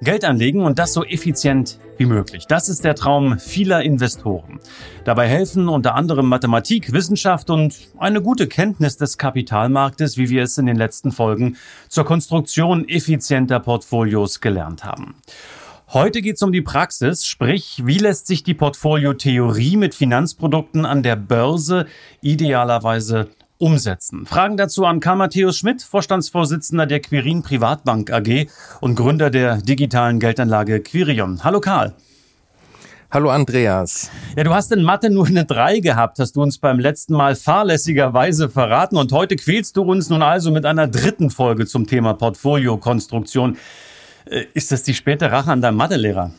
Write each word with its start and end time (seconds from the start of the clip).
Geld 0.00 0.24
anlegen 0.24 0.62
und 0.62 0.78
das 0.78 0.92
so 0.92 1.04
effizient 1.04 1.78
wie 1.96 2.06
möglich. 2.06 2.46
Das 2.46 2.68
ist 2.68 2.84
der 2.84 2.94
Traum 2.94 3.38
vieler 3.38 3.82
Investoren. 3.82 4.60
Dabei 5.04 5.26
helfen 5.26 5.68
unter 5.68 5.96
anderem 5.96 6.26
Mathematik, 6.26 6.92
Wissenschaft 6.92 7.50
und 7.50 7.74
eine 7.98 8.22
gute 8.22 8.46
Kenntnis 8.46 8.96
des 8.96 9.18
Kapitalmarktes, 9.18 10.16
wie 10.16 10.30
wir 10.30 10.44
es 10.44 10.56
in 10.56 10.66
den 10.66 10.76
letzten 10.76 11.10
Folgen 11.10 11.56
zur 11.88 12.04
Konstruktion 12.04 12.88
effizienter 12.88 13.58
Portfolios 13.58 14.40
gelernt 14.40 14.84
haben. 14.84 15.16
Heute 15.92 16.20
geht 16.20 16.36
es 16.36 16.42
um 16.42 16.52
die 16.52 16.62
Praxis, 16.62 17.24
sprich, 17.24 17.82
wie 17.84 17.98
lässt 17.98 18.26
sich 18.26 18.42
die 18.42 18.54
Portfoliotheorie 18.54 19.76
mit 19.78 19.94
Finanzprodukten 19.94 20.84
an 20.84 21.02
der 21.02 21.16
Börse 21.16 21.86
idealerweise 22.20 23.30
umsetzen. 23.58 24.26
Fragen 24.26 24.56
dazu 24.56 24.84
an 24.86 25.00
Karl 25.00 25.16
Matthäus 25.16 25.58
Schmidt, 25.58 25.82
Vorstandsvorsitzender 25.82 26.86
der 26.86 27.00
Quirin 27.00 27.42
Privatbank 27.42 28.10
AG 28.10 28.48
und 28.80 28.94
Gründer 28.94 29.30
der 29.30 29.58
digitalen 29.58 30.20
Geldanlage 30.20 30.80
Quirion. 30.80 31.44
Hallo 31.44 31.60
Karl. 31.60 31.94
Hallo 33.10 33.30
Andreas. 33.30 34.10
Ja, 34.36 34.44
du 34.44 34.52
hast 34.52 34.70
in 34.70 34.82
Mathe 34.82 35.08
nur 35.08 35.26
eine 35.26 35.46
3 35.46 35.80
gehabt, 35.80 36.18
hast 36.18 36.36
du 36.36 36.42
uns 36.42 36.58
beim 36.58 36.78
letzten 36.78 37.14
Mal 37.14 37.36
fahrlässigerweise 37.36 38.50
verraten 38.50 38.98
und 38.98 39.12
heute 39.12 39.36
quälst 39.36 39.78
du 39.78 39.82
uns 39.82 40.10
nun 40.10 40.22
also 40.22 40.50
mit 40.50 40.66
einer 40.66 40.88
dritten 40.88 41.30
Folge 41.30 41.66
zum 41.66 41.86
Thema 41.86 42.12
Portfoliokonstruktion. 42.12 43.56
Äh, 44.26 44.44
ist 44.52 44.72
das 44.72 44.82
die 44.82 44.92
späte 44.92 45.32
Rache 45.32 45.50
an 45.50 45.62
deinem 45.62 45.78
Mathelehrer? 45.78 46.32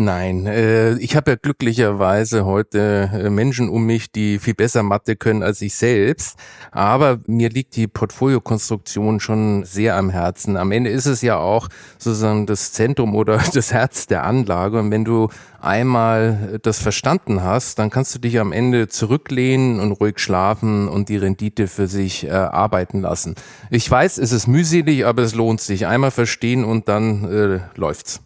Nein, 0.00 0.46
äh, 0.46 0.92
ich 0.98 1.16
habe 1.16 1.32
ja 1.32 1.36
glücklicherweise 1.36 2.44
heute 2.44 3.10
äh, 3.12 3.30
Menschen 3.30 3.68
um 3.68 3.84
mich, 3.84 4.12
die 4.12 4.38
viel 4.38 4.54
besser 4.54 4.84
Mathe 4.84 5.16
können 5.16 5.42
als 5.42 5.60
ich 5.60 5.74
selbst. 5.74 6.38
Aber 6.70 7.18
mir 7.26 7.48
liegt 7.48 7.74
die 7.74 7.88
Portfoliokonstruktion 7.88 9.18
schon 9.18 9.64
sehr 9.64 9.96
am 9.96 10.10
Herzen. 10.10 10.56
Am 10.56 10.70
Ende 10.70 10.90
ist 10.90 11.06
es 11.06 11.20
ja 11.20 11.38
auch 11.38 11.66
sozusagen 11.98 12.46
das 12.46 12.72
Zentrum 12.72 13.16
oder 13.16 13.42
das 13.52 13.72
Herz 13.72 14.06
der 14.06 14.22
Anlage. 14.22 14.78
Und 14.78 14.92
wenn 14.92 15.04
du 15.04 15.30
einmal 15.60 16.60
das 16.62 16.78
verstanden 16.78 17.42
hast, 17.42 17.80
dann 17.80 17.90
kannst 17.90 18.14
du 18.14 18.20
dich 18.20 18.38
am 18.38 18.52
Ende 18.52 18.86
zurücklehnen 18.86 19.80
und 19.80 19.90
ruhig 19.90 20.20
schlafen 20.20 20.86
und 20.86 21.08
die 21.08 21.16
Rendite 21.16 21.66
für 21.66 21.88
sich 21.88 22.24
äh, 22.24 22.30
arbeiten 22.30 23.00
lassen. 23.00 23.34
Ich 23.68 23.90
weiß, 23.90 24.18
es 24.18 24.30
ist 24.30 24.46
mühselig, 24.46 25.04
aber 25.06 25.22
es 25.22 25.34
lohnt 25.34 25.60
sich. 25.60 25.88
Einmal 25.88 26.12
verstehen 26.12 26.64
und 26.64 26.88
dann 26.88 27.24
äh, 27.24 27.60
läuft's. 27.74 28.22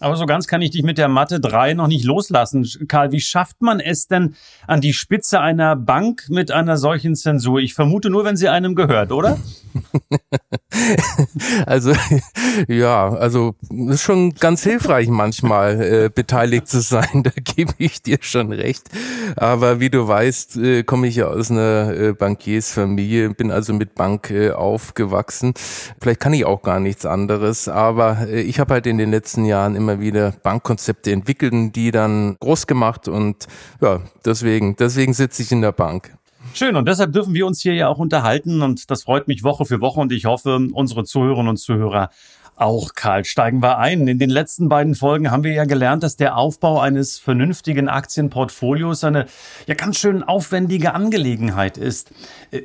Aber 0.00 0.16
so 0.16 0.26
ganz 0.26 0.46
kann 0.46 0.60
ich 0.60 0.72
dich 0.72 0.82
mit 0.82 0.98
der 0.98 1.08
Mathe 1.08 1.40
3 1.40 1.72
noch 1.72 1.86
nicht 1.86 2.04
loslassen. 2.04 2.68
Karl, 2.86 3.12
wie 3.12 3.20
schafft 3.20 3.62
man 3.62 3.80
es 3.80 4.06
denn 4.08 4.34
an 4.66 4.82
die 4.82 4.92
Spitze 4.92 5.40
einer 5.40 5.74
Bank 5.74 6.24
mit 6.28 6.50
einer 6.50 6.76
solchen 6.76 7.14
Zensur? 7.14 7.60
Ich 7.60 7.72
vermute 7.72 8.10
nur, 8.10 8.24
wenn 8.24 8.36
sie 8.36 8.48
einem 8.48 8.74
gehört, 8.74 9.10
oder? 9.10 9.38
also 11.66 11.92
ja, 12.68 13.08
also 13.08 13.54
ist 13.70 14.02
schon 14.02 14.34
ganz 14.34 14.62
hilfreich 14.62 15.08
manchmal 15.08 15.80
äh, 15.80 16.10
beteiligt 16.14 16.68
zu 16.68 16.80
sein, 16.80 17.22
da 17.24 17.30
gebe 17.42 17.72
ich 17.78 18.02
dir 18.02 18.18
schon 18.20 18.52
recht. 18.52 18.88
Aber 19.36 19.80
wie 19.80 19.90
du 19.90 20.06
weißt, 20.06 20.56
äh, 20.56 20.82
komme 20.82 21.06
ich 21.06 21.16
ja 21.16 21.26
aus 21.26 21.50
einer 21.50 21.92
äh, 21.94 22.12
Bankiersfamilie, 22.12 23.30
bin 23.30 23.50
also 23.50 23.72
mit 23.72 23.94
Bank 23.94 24.30
äh, 24.30 24.50
aufgewachsen. 24.50 25.54
Vielleicht 26.00 26.20
kann 26.20 26.32
ich 26.32 26.44
auch 26.44 26.62
gar 26.62 26.80
nichts 26.80 27.06
anderes, 27.06 27.68
aber 27.68 28.28
äh, 28.28 28.42
ich 28.42 28.60
habe 28.60 28.74
halt 28.74 28.86
in 28.86 28.98
den 28.98 29.10
letzten 29.10 29.44
Jahren 29.44 29.74
immer 29.74 29.85
wieder 30.00 30.32
Bankkonzepte 30.42 31.12
entwickelt, 31.12 31.74
die 31.76 31.90
dann 31.90 32.36
groß 32.40 32.66
gemacht 32.66 33.08
und 33.08 33.46
ja, 33.80 34.00
deswegen, 34.24 34.76
deswegen 34.76 35.14
sitze 35.14 35.42
ich 35.42 35.52
in 35.52 35.62
der 35.62 35.72
Bank. 35.72 36.16
Schön, 36.54 36.76
und 36.76 36.86
deshalb 36.88 37.12
dürfen 37.12 37.34
wir 37.34 37.46
uns 37.46 37.60
hier 37.60 37.74
ja 37.74 37.88
auch 37.88 37.98
unterhalten 37.98 38.62
und 38.62 38.90
das 38.90 39.02
freut 39.02 39.28
mich 39.28 39.42
Woche 39.42 39.64
für 39.64 39.80
Woche 39.80 40.00
und 40.00 40.12
ich 40.12 40.24
hoffe, 40.24 40.68
unsere 40.72 41.04
Zuhörerinnen 41.04 41.50
und 41.50 41.56
Zuhörer 41.56 42.10
auch, 42.56 42.94
Karl. 42.94 43.24
Steigen 43.24 43.62
wir 43.62 43.78
ein. 43.78 44.08
In 44.08 44.18
den 44.18 44.30
letzten 44.30 44.68
beiden 44.68 44.94
Folgen 44.94 45.30
haben 45.30 45.44
wir 45.44 45.52
ja 45.52 45.64
gelernt, 45.64 46.02
dass 46.02 46.16
der 46.16 46.36
Aufbau 46.36 46.80
eines 46.80 47.18
vernünftigen 47.18 47.88
Aktienportfolios 47.88 49.04
eine 49.04 49.26
ja 49.66 49.74
ganz 49.74 49.98
schön 49.98 50.22
aufwendige 50.22 50.94
Angelegenheit 50.94 51.76
ist. 51.76 52.12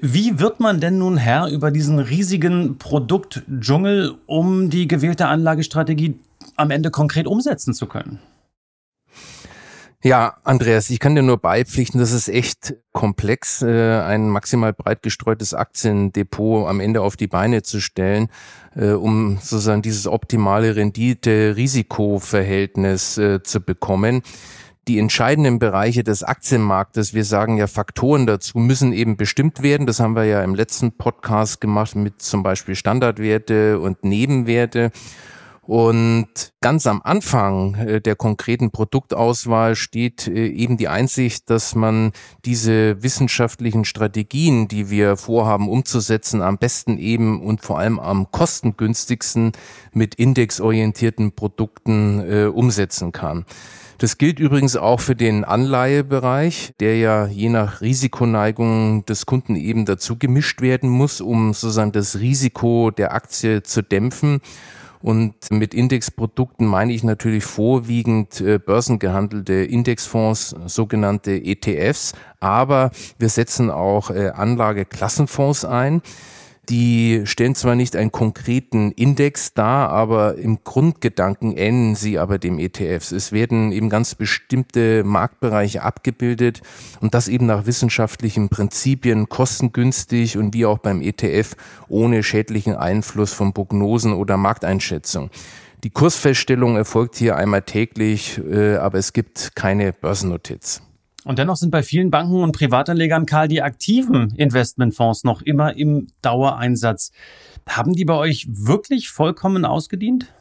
Wie 0.01 0.39
wird 0.39 0.61
man 0.61 0.79
denn 0.79 0.97
nun 0.97 1.17
Herr 1.17 1.47
über 1.47 1.71
diesen 1.71 1.99
riesigen 1.99 2.77
Produktdschungel, 2.77 4.15
um 4.27 4.69
die 4.69 4.87
gewählte 4.87 5.27
Anlagestrategie 5.27 6.19
am 6.61 6.71
Ende 6.71 6.91
konkret 6.91 7.27
umsetzen 7.27 7.73
zu 7.73 7.87
können? 7.87 8.19
Ja, 10.03 10.37
Andreas, 10.43 10.89
ich 10.89 10.99
kann 10.99 11.13
dir 11.13 11.21
nur 11.21 11.37
beipflichten, 11.37 11.99
das 11.99 12.11
ist 12.11 12.27
echt 12.27 12.73
komplex, 12.91 13.61
äh, 13.61 13.99
ein 13.99 14.29
maximal 14.29 14.73
breit 14.73 15.03
gestreutes 15.03 15.53
Aktiendepot 15.53 16.67
am 16.67 16.79
Ende 16.79 17.03
auf 17.03 17.17
die 17.17 17.27
Beine 17.27 17.61
zu 17.61 17.79
stellen, 17.79 18.29
äh, 18.75 18.93
um 18.93 19.37
sozusagen 19.37 19.83
dieses 19.83 20.07
optimale 20.07 20.75
Rendite-Risiko-Verhältnis 20.75 23.19
äh, 23.19 23.43
zu 23.43 23.61
bekommen. 23.61 24.23
Die 24.87 24.97
entscheidenden 24.97 25.59
Bereiche 25.59 26.03
des 26.03 26.23
Aktienmarktes, 26.23 27.13
wir 27.13 27.23
sagen 27.23 27.57
ja 27.57 27.67
Faktoren 27.67 28.25
dazu, 28.25 28.57
müssen 28.57 28.93
eben 28.93 29.17
bestimmt 29.17 29.61
werden. 29.61 29.85
Das 29.85 29.99
haben 29.99 30.15
wir 30.15 30.25
ja 30.25 30.43
im 30.43 30.55
letzten 30.55 30.93
Podcast 30.93 31.61
gemacht 31.61 31.95
mit 31.95 32.23
zum 32.23 32.41
Beispiel 32.41 32.73
Standardwerte 32.73 33.79
und 33.79 34.03
Nebenwerte. 34.03 34.89
Und 35.63 36.27
ganz 36.59 36.87
am 36.87 37.01
Anfang 37.03 37.75
äh, 37.75 38.01
der 38.01 38.15
konkreten 38.15 38.71
Produktauswahl 38.71 39.75
steht 39.75 40.27
äh, 40.27 40.47
eben 40.47 40.75
die 40.77 40.87
Einsicht, 40.87 41.51
dass 41.51 41.75
man 41.75 42.13
diese 42.45 43.03
wissenschaftlichen 43.03 43.85
Strategien, 43.85 44.67
die 44.67 44.89
wir 44.89 45.17
vorhaben 45.17 45.69
umzusetzen, 45.69 46.41
am 46.41 46.57
besten 46.57 46.97
eben 46.97 47.41
und 47.41 47.61
vor 47.61 47.77
allem 47.77 47.99
am 47.99 48.31
kostengünstigsten 48.31 49.51
mit 49.93 50.15
indexorientierten 50.15 51.33
Produkten 51.33 52.19
äh, 52.21 52.45
umsetzen 52.45 53.11
kann. 53.11 53.45
Das 53.99 54.17
gilt 54.17 54.39
übrigens 54.39 54.77
auch 54.77 54.99
für 54.99 55.15
den 55.15 55.43
Anleihebereich, 55.43 56.73
der 56.79 56.97
ja 56.97 57.27
je 57.27 57.49
nach 57.49 57.81
Risikoneigung 57.81 59.05
des 59.05 59.27
Kunden 59.27 59.55
eben 59.55 59.85
dazu 59.85 60.17
gemischt 60.17 60.61
werden 60.61 60.89
muss, 60.89 61.21
um 61.21 61.53
sozusagen 61.53 61.91
das 61.91 62.17
Risiko 62.17 62.89
der 62.89 63.13
Aktie 63.13 63.61
zu 63.61 63.83
dämpfen. 63.83 64.41
Und 65.01 65.33
mit 65.49 65.73
Indexprodukten 65.73 66.65
meine 66.67 66.93
ich 66.93 67.03
natürlich 67.03 67.43
vorwiegend 67.43 68.39
äh, 68.41 68.59
börsengehandelte 68.59 69.53
Indexfonds, 69.53 70.55
sogenannte 70.67 71.31
ETFs, 71.31 72.13
aber 72.39 72.91
wir 73.17 73.29
setzen 73.29 73.69
auch 73.69 74.11
äh, 74.11 74.29
Anlageklassenfonds 74.29 75.65
ein. 75.65 76.01
Die 76.69 77.23
stellen 77.25 77.55
zwar 77.55 77.75
nicht 77.75 77.95
einen 77.95 78.11
konkreten 78.11 78.91
Index 78.91 79.53
dar, 79.53 79.89
aber 79.89 80.35
im 80.35 80.63
Grundgedanken 80.63 81.57
ähneln 81.57 81.95
sie 81.95 82.19
aber 82.19 82.37
dem 82.37 82.59
ETFs. 82.59 83.11
Es 83.11 83.31
werden 83.31 83.71
eben 83.71 83.89
ganz 83.89 84.13
bestimmte 84.13 85.03
Marktbereiche 85.03 85.81
abgebildet 85.81 86.61
und 87.01 87.15
das 87.15 87.27
eben 87.27 87.47
nach 87.47 87.65
wissenschaftlichen 87.65 88.49
Prinzipien 88.49 89.27
kostengünstig 89.27 90.37
und 90.37 90.53
wie 90.53 90.67
auch 90.67 90.77
beim 90.77 91.01
ETF 91.01 91.55
ohne 91.87 92.21
schädlichen 92.21 92.75
Einfluss 92.75 93.33
von 93.33 93.53
Prognosen 93.53 94.13
oder 94.13 94.37
Markteinschätzung. 94.37 95.31
Die 95.83 95.89
Kursfeststellung 95.89 96.75
erfolgt 96.75 97.15
hier 97.15 97.37
einmal 97.37 97.63
täglich, 97.63 98.39
äh, 98.51 98.75
aber 98.75 98.99
es 98.99 99.13
gibt 99.13 99.55
keine 99.55 99.93
Börsennotiz. 99.93 100.83
Und 101.23 101.37
dennoch 101.37 101.55
sind 101.55 101.69
bei 101.69 101.83
vielen 101.83 102.09
Banken 102.09 102.41
und 102.43 102.51
Privatanlegern, 102.51 103.25
Karl, 103.25 103.47
die 103.47 103.61
aktiven 103.61 104.33
Investmentfonds 104.35 105.23
noch 105.23 105.41
immer 105.41 105.75
im 105.75 106.07
Dauereinsatz. 106.21 107.11
Haben 107.69 107.93
die 107.93 108.05
bei 108.05 108.15
euch 108.15 108.47
wirklich 108.49 109.09
vollkommen 109.09 109.65
ausgedient? 109.65 110.31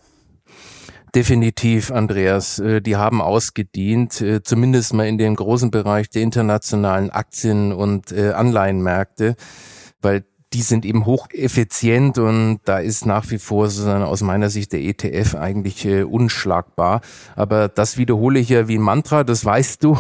Definitiv, 1.15 1.91
Andreas. 1.91 2.61
Äh, 2.61 2.81
die 2.81 2.97
haben 2.97 3.21
ausgedient, 3.21 4.21
äh, 4.21 4.43
zumindest 4.43 4.95
mal 4.95 5.09
in 5.09 5.19
dem 5.19 5.35
großen 5.35 5.71
Bereich 5.71 6.09
der 6.09 6.23
internationalen 6.23 7.11
Aktien- 7.11 7.73
und 7.73 8.13
äh, 8.13 8.31
Anleihenmärkte, 8.31 9.35
weil 10.01 10.25
die 10.53 10.63
sind 10.63 10.85
eben 10.85 11.07
hocheffizient 11.07 12.19
und 12.19 12.61
da 12.65 12.79
ist 12.79 13.07
nach 13.07 13.31
wie 13.31 13.39
vor 13.39 13.67
aus 13.67 14.21
meiner 14.23 14.51
Sicht 14.51 14.73
der 14.73 14.81
ETF 14.81 15.37
eigentlich 15.37 15.87
äh, 15.87 16.03
unschlagbar. 16.03 17.03
Aber 17.37 17.69
das 17.69 17.99
wiederhole 17.99 18.41
ich 18.41 18.49
ja 18.49 18.67
wie 18.67 18.79
ein 18.79 18.83
Mantra, 18.83 19.23
das 19.23 19.45
weißt 19.45 19.85
du. 19.85 19.97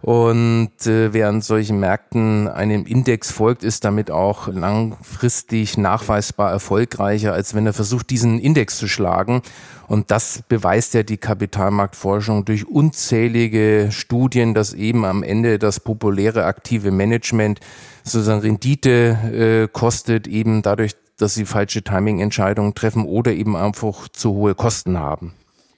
Und 0.00 0.72
äh, 0.86 1.12
wer 1.12 1.28
an 1.28 1.40
solchen 1.40 1.78
Märkten 1.78 2.48
einem 2.48 2.84
Index 2.84 3.30
folgt, 3.30 3.62
ist 3.62 3.84
damit 3.84 4.10
auch 4.10 4.48
langfristig 4.48 5.78
nachweisbar 5.78 6.50
erfolgreicher, 6.50 7.32
als 7.32 7.54
wenn 7.54 7.66
er 7.66 7.72
versucht, 7.72 8.10
diesen 8.10 8.40
Index 8.40 8.78
zu 8.78 8.88
schlagen. 8.88 9.42
Und 9.86 10.10
das 10.10 10.42
beweist 10.48 10.94
ja 10.94 11.04
die 11.04 11.18
Kapitalmarktforschung 11.18 12.44
durch 12.44 12.66
unzählige 12.66 13.88
Studien, 13.92 14.54
dass 14.54 14.72
eben 14.72 15.04
am 15.04 15.22
Ende 15.22 15.60
das 15.60 15.78
populäre 15.78 16.44
aktive 16.44 16.90
Management 16.90 17.60
sozusagen 18.04 18.40
Rendite 18.40 19.68
äh, 19.68 19.68
kostet, 19.72 20.26
eben 20.26 20.62
dadurch, 20.62 20.92
dass 21.18 21.34
sie 21.34 21.44
falsche 21.44 21.82
Timing-Entscheidungen 21.82 22.74
treffen 22.74 23.04
oder 23.04 23.32
eben 23.32 23.56
einfach 23.56 24.08
zu 24.08 24.32
hohe 24.32 24.54
Kosten 24.54 24.98
haben. 24.98 25.34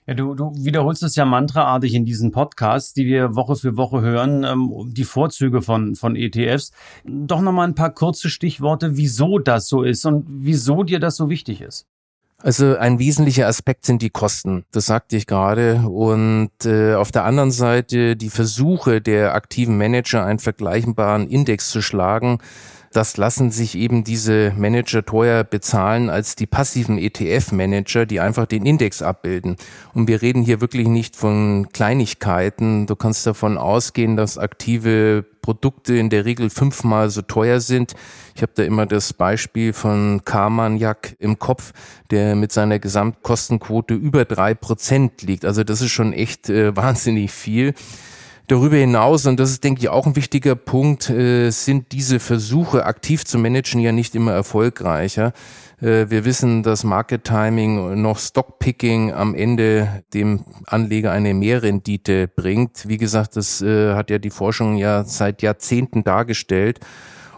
Ja, 0.06 0.12
du, 0.12 0.34
du 0.34 0.52
wiederholst 0.54 1.02
es 1.02 1.16
ja 1.16 1.24
mantraartig 1.24 1.94
in 1.94 2.04
diesen 2.04 2.30
Podcasts, 2.30 2.92
die 2.92 3.06
wir 3.06 3.36
Woche 3.36 3.56
für 3.56 3.76
Woche 3.78 4.02
hören, 4.02 4.44
ähm, 4.44 4.92
die 4.92 5.04
Vorzüge 5.04 5.62
von, 5.62 5.94
von 5.94 6.14
ETFs. 6.14 6.72
Doch 7.04 7.40
nochmal 7.40 7.68
ein 7.68 7.74
paar 7.74 7.94
kurze 7.94 8.28
Stichworte, 8.28 8.98
wieso 8.98 9.38
das 9.38 9.66
so 9.66 9.82
ist 9.82 10.04
und 10.04 10.26
wieso 10.28 10.82
dir 10.82 11.00
das 11.00 11.16
so 11.16 11.30
wichtig 11.30 11.62
ist. 11.62 11.86
Also 12.44 12.76
ein 12.76 12.98
wesentlicher 12.98 13.46
Aspekt 13.46 13.86
sind 13.86 14.02
die 14.02 14.10
Kosten, 14.10 14.66
das 14.70 14.84
sagte 14.84 15.16
ich 15.16 15.26
gerade. 15.26 15.76
Und 15.88 16.50
äh, 16.66 16.94
auf 16.94 17.10
der 17.10 17.24
anderen 17.24 17.50
Seite 17.50 18.16
die 18.16 18.28
Versuche 18.28 19.00
der 19.00 19.34
aktiven 19.34 19.78
Manager, 19.78 20.26
einen 20.26 20.38
vergleichbaren 20.38 21.26
Index 21.26 21.70
zu 21.70 21.80
schlagen, 21.80 22.40
das 22.94 23.16
lassen 23.16 23.50
sich 23.50 23.76
eben 23.76 24.04
diese 24.04 24.52
Manager 24.56 25.04
teuer 25.04 25.42
bezahlen 25.42 26.10
als 26.10 26.36
die 26.36 26.46
passiven 26.46 26.96
ETF-Manager, 26.96 28.06
die 28.06 28.20
einfach 28.20 28.46
den 28.46 28.64
Index 28.64 29.02
abbilden. 29.02 29.56
Und 29.94 30.06
wir 30.06 30.22
reden 30.22 30.42
hier 30.42 30.60
wirklich 30.60 30.86
nicht 30.86 31.16
von 31.16 31.68
Kleinigkeiten. 31.72 32.86
Du 32.86 32.94
kannst 32.94 33.26
davon 33.26 33.58
ausgehen, 33.58 34.16
dass 34.16 34.38
aktive 34.38 35.24
Produkte 35.42 35.96
in 35.96 36.08
der 36.08 36.24
Regel 36.24 36.50
fünfmal 36.50 37.10
so 37.10 37.20
teuer 37.20 37.60
sind. 37.60 37.94
Ich 38.34 38.42
habe 38.42 38.52
da 38.54 38.62
immer 38.62 38.86
das 38.86 39.12
Beispiel 39.12 39.72
von 39.72 40.22
Carmagnac 40.24 41.16
im 41.18 41.38
Kopf, 41.38 41.72
der 42.10 42.36
mit 42.36 42.52
seiner 42.52 42.78
Gesamtkostenquote 42.78 43.94
über 43.94 44.24
drei 44.24 44.54
Prozent 44.54 45.22
liegt. 45.22 45.44
Also 45.44 45.64
das 45.64 45.80
ist 45.80 45.90
schon 45.90 46.12
echt 46.12 46.48
äh, 46.48 46.74
wahnsinnig 46.76 47.32
viel. 47.32 47.74
Darüber 48.46 48.76
hinaus, 48.76 49.24
und 49.24 49.40
das 49.40 49.50
ist, 49.50 49.64
denke 49.64 49.80
ich, 49.80 49.88
auch 49.88 50.06
ein 50.06 50.16
wichtiger 50.16 50.54
Punkt, 50.54 51.08
äh, 51.08 51.48
sind 51.50 51.92
diese 51.92 52.20
Versuche, 52.20 52.84
aktiv 52.84 53.24
zu 53.24 53.38
managen, 53.38 53.80
ja 53.80 53.90
nicht 53.90 54.14
immer 54.14 54.32
erfolgreicher. 54.32 55.32
Äh, 55.80 56.10
wir 56.10 56.26
wissen, 56.26 56.62
dass 56.62 56.84
Market 56.84 57.24
Timing 57.24 58.02
noch 58.02 58.18
Stockpicking 58.18 59.14
am 59.14 59.34
Ende 59.34 60.04
dem 60.12 60.44
Anleger 60.66 61.10
eine 61.10 61.32
Mehrrendite 61.32 62.28
bringt. 62.28 62.86
Wie 62.86 62.98
gesagt, 62.98 63.36
das 63.36 63.62
äh, 63.62 63.94
hat 63.94 64.10
ja 64.10 64.18
die 64.18 64.30
Forschung 64.30 64.76
ja 64.76 65.04
seit 65.04 65.40
Jahrzehnten 65.40 66.04
dargestellt. 66.04 66.80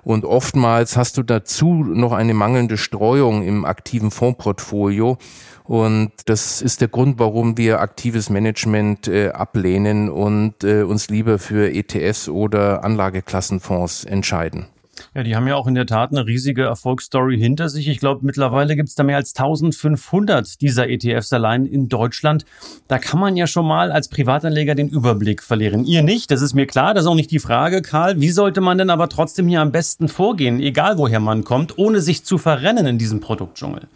Und 0.06 0.24
oftmals 0.24 0.96
hast 0.96 1.18
du 1.18 1.24
dazu 1.24 1.82
noch 1.82 2.12
eine 2.12 2.32
mangelnde 2.32 2.76
Streuung 2.76 3.42
im 3.42 3.64
aktiven 3.64 4.12
Fondsportfolio. 4.12 5.18
Und 5.64 6.12
das 6.26 6.62
ist 6.62 6.80
der 6.80 6.86
Grund, 6.86 7.18
warum 7.18 7.58
wir 7.58 7.80
aktives 7.80 8.30
Management 8.30 9.08
äh, 9.08 9.30
ablehnen 9.30 10.08
und 10.08 10.62
äh, 10.62 10.84
uns 10.84 11.08
lieber 11.08 11.40
für 11.40 11.74
ETFs 11.74 12.28
oder 12.28 12.84
Anlageklassenfonds 12.84 14.04
entscheiden. 14.04 14.66
Ja, 15.16 15.22
die 15.22 15.34
haben 15.34 15.48
ja 15.48 15.56
auch 15.56 15.66
in 15.66 15.74
der 15.74 15.86
Tat 15.86 16.10
eine 16.10 16.26
riesige 16.26 16.64
Erfolgsstory 16.64 17.38
hinter 17.38 17.70
sich. 17.70 17.88
Ich 17.88 18.00
glaube, 18.00 18.26
mittlerweile 18.26 18.76
gibt 18.76 18.90
es 18.90 18.96
da 18.96 19.02
mehr 19.02 19.16
als 19.16 19.34
1500 19.34 20.60
dieser 20.60 20.90
ETFs 20.90 21.32
allein 21.32 21.64
in 21.64 21.88
Deutschland. 21.88 22.44
Da 22.86 22.98
kann 22.98 23.18
man 23.18 23.34
ja 23.34 23.46
schon 23.46 23.66
mal 23.66 23.92
als 23.92 24.10
Privatanleger 24.10 24.74
den 24.74 24.90
Überblick 24.90 25.42
verlieren. 25.42 25.86
Ihr 25.86 26.02
nicht, 26.02 26.30
das 26.30 26.42
ist 26.42 26.52
mir 26.52 26.66
klar, 26.66 26.92
das 26.92 27.04
ist 27.04 27.10
auch 27.10 27.14
nicht 27.14 27.30
die 27.30 27.38
Frage, 27.38 27.80
Karl. 27.80 28.20
Wie 28.20 28.28
sollte 28.28 28.60
man 28.60 28.76
denn 28.76 28.90
aber 28.90 29.08
trotzdem 29.08 29.48
hier 29.48 29.62
am 29.62 29.72
besten 29.72 30.08
vorgehen, 30.08 30.60
egal 30.60 30.98
woher 30.98 31.20
man 31.20 31.44
kommt, 31.44 31.78
ohne 31.78 32.02
sich 32.02 32.24
zu 32.24 32.36
verrennen 32.36 32.84
in 32.84 32.98
diesem 32.98 33.20
Produktdschungel? 33.20 33.88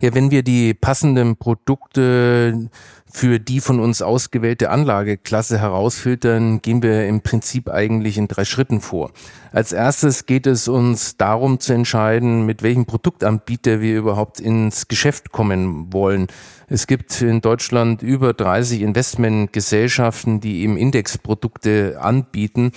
Ja, 0.00 0.14
wenn 0.14 0.30
wir 0.30 0.44
die 0.44 0.74
passenden 0.74 1.36
Produkte 1.36 2.70
für 3.10 3.40
die 3.40 3.60
von 3.60 3.80
uns 3.80 4.00
ausgewählte 4.00 4.70
Anlageklasse 4.70 5.58
herausfiltern, 5.58 6.62
gehen 6.62 6.82
wir 6.82 7.06
im 7.08 7.22
Prinzip 7.22 7.68
eigentlich 7.68 8.16
in 8.16 8.28
drei 8.28 8.44
Schritten 8.44 8.80
vor. 8.80 9.10
Als 9.50 9.72
erstes 9.72 10.26
geht 10.26 10.46
es 10.46 10.68
uns 10.68 11.16
darum 11.16 11.58
zu 11.58 11.72
entscheiden, 11.72 12.46
mit 12.46 12.62
welchem 12.62 12.86
Produktanbieter 12.86 13.80
wir 13.80 13.98
überhaupt 13.98 14.38
ins 14.38 14.86
Geschäft 14.86 15.32
kommen 15.32 15.92
wollen. 15.92 16.28
Es 16.68 16.86
gibt 16.86 17.20
in 17.20 17.40
Deutschland 17.40 18.02
über 18.02 18.34
30 18.34 18.82
Investmentgesellschaften, 18.82 20.40
die 20.40 20.60
eben 20.62 20.76
Indexprodukte 20.76 21.98
anbieten. 22.00 22.72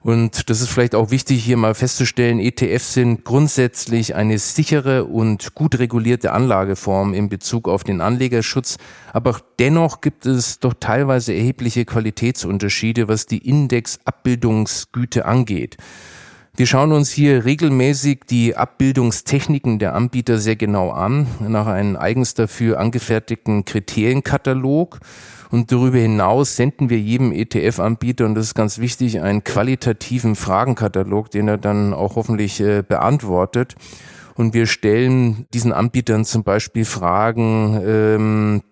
Und 0.00 0.48
das 0.48 0.60
ist 0.60 0.68
vielleicht 0.68 0.94
auch 0.94 1.10
wichtig, 1.10 1.44
hier 1.44 1.56
mal 1.56 1.74
festzustellen, 1.74 2.38
ETFs 2.38 2.94
sind 2.94 3.24
grundsätzlich 3.24 4.14
eine 4.14 4.38
sichere 4.38 5.04
und 5.04 5.54
gut 5.54 5.78
regulierte 5.78 6.32
Anlageform 6.32 7.14
in 7.14 7.28
Bezug 7.28 7.68
auf 7.68 7.82
den 7.82 8.00
Anlegerschutz. 8.00 8.78
Aber 9.12 9.40
dennoch 9.58 10.00
gibt 10.00 10.24
es 10.26 10.60
doch 10.60 10.74
teilweise 10.78 11.34
erhebliche 11.34 11.84
Qualitätsunterschiede, 11.84 13.08
was 13.08 13.26
die 13.26 13.38
Indexabbildungsgüte 13.38 15.24
angeht. 15.24 15.76
Wir 16.58 16.66
schauen 16.66 16.90
uns 16.90 17.10
hier 17.10 17.44
regelmäßig 17.44 18.22
die 18.28 18.56
Abbildungstechniken 18.56 19.78
der 19.78 19.94
Anbieter 19.94 20.38
sehr 20.38 20.56
genau 20.56 20.90
an, 20.90 21.28
nach 21.38 21.68
einem 21.68 21.94
eigens 21.94 22.34
dafür 22.34 22.80
angefertigten 22.80 23.64
Kriterienkatalog. 23.64 24.98
Und 25.52 25.70
darüber 25.70 25.98
hinaus 25.98 26.56
senden 26.56 26.90
wir 26.90 26.98
jedem 26.98 27.30
ETF-Anbieter, 27.30 28.26
und 28.26 28.34
das 28.34 28.46
ist 28.46 28.54
ganz 28.56 28.80
wichtig, 28.80 29.22
einen 29.22 29.44
qualitativen 29.44 30.34
Fragenkatalog, 30.34 31.30
den 31.30 31.46
er 31.46 31.58
dann 31.58 31.94
auch 31.94 32.16
hoffentlich 32.16 32.60
äh, 32.60 32.82
beantwortet. 32.82 33.76
Und 34.34 34.52
wir 34.52 34.66
stellen 34.66 35.46
diesen 35.54 35.72
Anbietern 35.72 36.24
zum 36.24 36.42
Beispiel 36.42 36.84
Fragen, 36.84 37.80
ähm, 37.86 38.62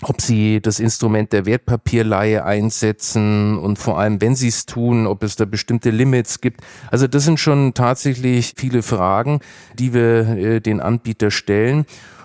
ob 0.00 0.20
sie 0.20 0.60
das 0.60 0.80
Instrument 0.80 1.32
der 1.32 1.46
Wertpapierleihe 1.46 2.44
einsetzen 2.44 3.58
und 3.58 3.78
vor 3.78 3.98
allem, 3.98 4.20
wenn 4.20 4.34
sie 4.34 4.48
es 4.48 4.66
tun, 4.66 5.06
ob 5.06 5.22
es 5.22 5.36
da 5.36 5.44
bestimmte 5.44 5.90
Limits 5.90 6.40
gibt. 6.40 6.60
Also 6.90 7.06
das 7.06 7.24
sind 7.24 7.38
schon 7.38 7.74
tatsächlich 7.74 8.54
viele 8.56 8.82
Fragen, 8.82 9.40
die 9.78 9.94
wir 9.94 10.28
äh, 10.36 10.60
den 10.60 10.80
Anbieter 10.80 11.30
stellen. 11.30 11.84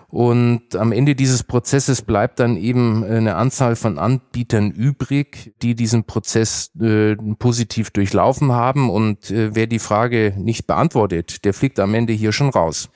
Und 0.09 0.73
am 0.75 0.93
Ende 0.93 1.15
dieses 1.15 1.43
Prozesses 1.43 2.01
bleibt 2.01 2.39
dann 2.39 2.55
eben 2.55 3.03
eine 3.03 3.35
Anzahl 3.35 3.75
von 3.75 3.99
Anbietern 3.99 4.71
übrig, 4.71 5.53
die 5.61 5.75
diesen 5.75 6.05
Prozess 6.05 6.71
äh, 6.79 7.15
positiv 7.37 7.91
durchlaufen 7.91 8.53
haben. 8.53 8.89
Und 8.89 9.29
äh, 9.31 9.53
wer 9.53 9.67
die 9.67 9.79
Frage 9.79 10.33
nicht 10.37 10.65
beantwortet, 10.65 11.43
der 11.43 11.53
fliegt 11.53 11.77
am 11.79 11.93
Ende 11.93 12.13
hier 12.13 12.31
schon 12.31 12.49
raus. 12.49 12.89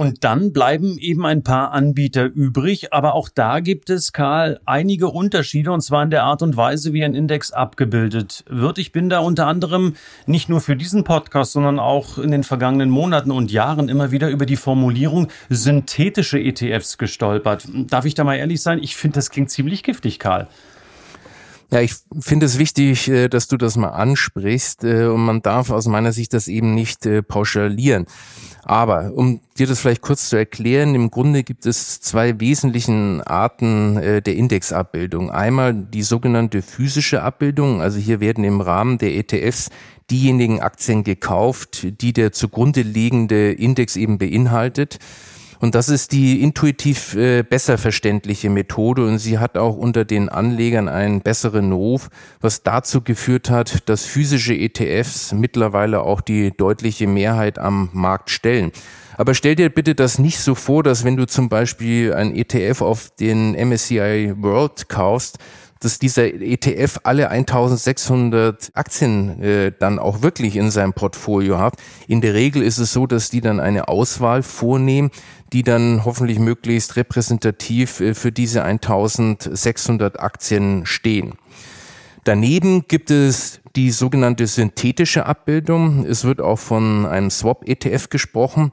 Und 0.00 0.24
dann 0.24 0.54
bleiben 0.54 0.96
eben 0.96 1.26
ein 1.26 1.42
paar 1.42 1.72
Anbieter 1.72 2.24
übrig, 2.24 2.94
aber 2.94 3.14
auch 3.14 3.28
da 3.28 3.60
gibt 3.60 3.90
es, 3.90 4.14
Karl, 4.14 4.58
einige 4.64 5.08
Unterschiede 5.08 5.72
und 5.72 5.82
zwar 5.82 6.02
in 6.02 6.08
der 6.08 6.22
Art 6.24 6.40
und 6.40 6.56
Weise, 6.56 6.94
wie 6.94 7.04
ein 7.04 7.14
Index 7.14 7.52
abgebildet 7.52 8.42
wird. 8.48 8.78
Ich 8.78 8.92
bin 8.92 9.10
da 9.10 9.18
unter 9.18 9.46
anderem 9.46 9.96
nicht 10.24 10.48
nur 10.48 10.62
für 10.62 10.74
diesen 10.74 11.04
Podcast, 11.04 11.52
sondern 11.52 11.78
auch 11.78 12.16
in 12.16 12.30
den 12.30 12.44
vergangenen 12.44 12.88
Monaten 12.88 13.30
und 13.30 13.52
Jahren 13.52 13.90
immer 13.90 14.10
wieder 14.10 14.30
über 14.30 14.46
die 14.46 14.56
Formulierung 14.56 15.28
synthetische 15.50 16.40
ETFs 16.40 16.96
gestolpert. 16.96 17.68
Darf 17.70 18.06
ich 18.06 18.14
da 18.14 18.24
mal 18.24 18.36
ehrlich 18.36 18.62
sein? 18.62 18.82
Ich 18.82 18.96
finde, 18.96 19.16
das 19.16 19.28
klingt 19.28 19.50
ziemlich 19.50 19.82
giftig, 19.82 20.18
Karl. 20.18 20.48
Ja, 21.72 21.80
ich 21.80 21.94
finde 22.18 22.46
es 22.46 22.58
wichtig, 22.58 23.08
äh, 23.08 23.28
dass 23.28 23.46
du 23.46 23.56
das 23.56 23.76
mal 23.76 23.90
ansprichst 23.90 24.82
äh, 24.82 25.04
und 25.04 25.24
man 25.24 25.40
darf 25.40 25.70
aus 25.70 25.86
meiner 25.86 26.10
Sicht 26.12 26.34
das 26.34 26.48
eben 26.48 26.74
nicht 26.74 27.06
äh, 27.06 27.22
pauschalieren. 27.22 28.06
Aber 28.64 29.12
um 29.14 29.40
dir 29.56 29.68
das 29.68 29.78
vielleicht 29.78 30.02
kurz 30.02 30.28
zu 30.30 30.36
erklären, 30.36 30.96
im 30.96 31.12
Grunde 31.12 31.44
gibt 31.44 31.66
es 31.66 32.00
zwei 32.00 32.40
wesentlichen 32.40 33.22
Arten 33.22 33.94
der 33.96 34.36
Indexabbildung. 34.36 35.30
Einmal 35.30 35.74
die 35.74 36.02
sogenannte 36.02 36.60
physische 36.60 37.22
Abbildung, 37.22 37.80
also 37.80 37.98
hier 37.98 38.20
werden 38.20 38.44
im 38.44 38.60
Rahmen 38.60 38.98
der 38.98 39.14
ETFs 39.16 39.70
diejenigen 40.10 40.60
Aktien 40.60 41.04
gekauft, 41.04 41.86
die 42.02 42.12
der 42.12 42.32
zugrunde 42.32 42.82
liegende 42.82 43.50
Index 43.52 43.96
eben 43.96 44.18
beinhaltet. 44.18 44.98
Und 45.60 45.74
das 45.74 45.90
ist 45.90 46.12
die 46.12 46.40
intuitiv 46.40 47.14
äh, 47.14 47.42
besser 47.42 47.76
verständliche 47.76 48.48
Methode 48.48 49.06
und 49.06 49.18
sie 49.18 49.38
hat 49.38 49.58
auch 49.58 49.76
unter 49.76 50.06
den 50.06 50.30
Anlegern 50.30 50.88
einen 50.88 51.20
besseren 51.20 51.70
Ruf, 51.72 52.08
was 52.40 52.62
dazu 52.62 53.02
geführt 53.02 53.50
hat, 53.50 53.86
dass 53.88 54.06
physische 54.06 54.54
ETFs 54.54 55.32
mittlerweile 55.32 56.00
auch 56.00 56.22
die 56.22 56.50
deutliche 56.56 57.06
Mehrheit 57.06 57.58
am 57.58 57.90
Markt 57.92 58.30
stellen. 58.30 58.72
Aber 59.18 59.34
stell 59.34 59.54
dir 59.54 59.68
bitte 59.68 59.94
das 59.94 60.18
nicht 60.18 60.38
so 60.38 60.54
vor, 60.54 60.82
dass 60.82 61.04
wenn 61.04 61.18
du 61.18 61.26
zum 61.26 61.50
Beispiel 61.50 62.14
ein 62.14 62.34
ETF 62.34 62.80
auf 62.80 63.10
den 63.10 63.52
MSCI 63.52 64.32
World 64.38 64.88
kaufst, 64.88 65.38
dass 65.80 65.98
dieser 65.98 66.26
ETF 66.34 67.00
alle 67.04 67.30
1600 67.30 68.70
Aktien 68.74 69.42
äh, 69.42 69.72
dann 69.76 69.98
auch 69.98 70.22
wirklich 70.22 70.56
in 70.56 70.70
seinem 70.70 70.92
Portfolio 70.92 71.58
hat. 71.58 71.74
In 72.06 72.20
der 72.20 72.34
Regel 72.34 72.62
ist 72.62 72.78
es 72.78 72.92
so, 72.92 73.06
dass 73.06 73.30
die 73.30 73.40
dann 73.40 73.60
eine 73.60 73.88
Auswahl 73.88 74.42
vornehmen, 74.42 75.10
die 75.52 75.62
dann 75.62 76.04
hoffentlich 76.04 76.38
möglichst 76.38 76.96
repräsentativ 76.96 78.00
äh, 78.00 78.14
für 78.14 78.30
diese 78.30 78.62
1600 78.62 80.20
Aktien 80.20 80.84
stehen. 80.84 81.34
Daneben 82.24 82.86
gibt 82.86 83.10
es 83.10 83.60
die 83.76 83.90
sogenannte 83.90 84.46
synthetische 84.46 85.24
Abbildung. 85.24 86.04
Es 86.04 86.24
wird 86.24 86.42
auch 86.42 86.58
von 86.58 87.06
einem 87.06 87.30
Swap-ETF 87.30 88.10
gesprochen. 88.10 88.72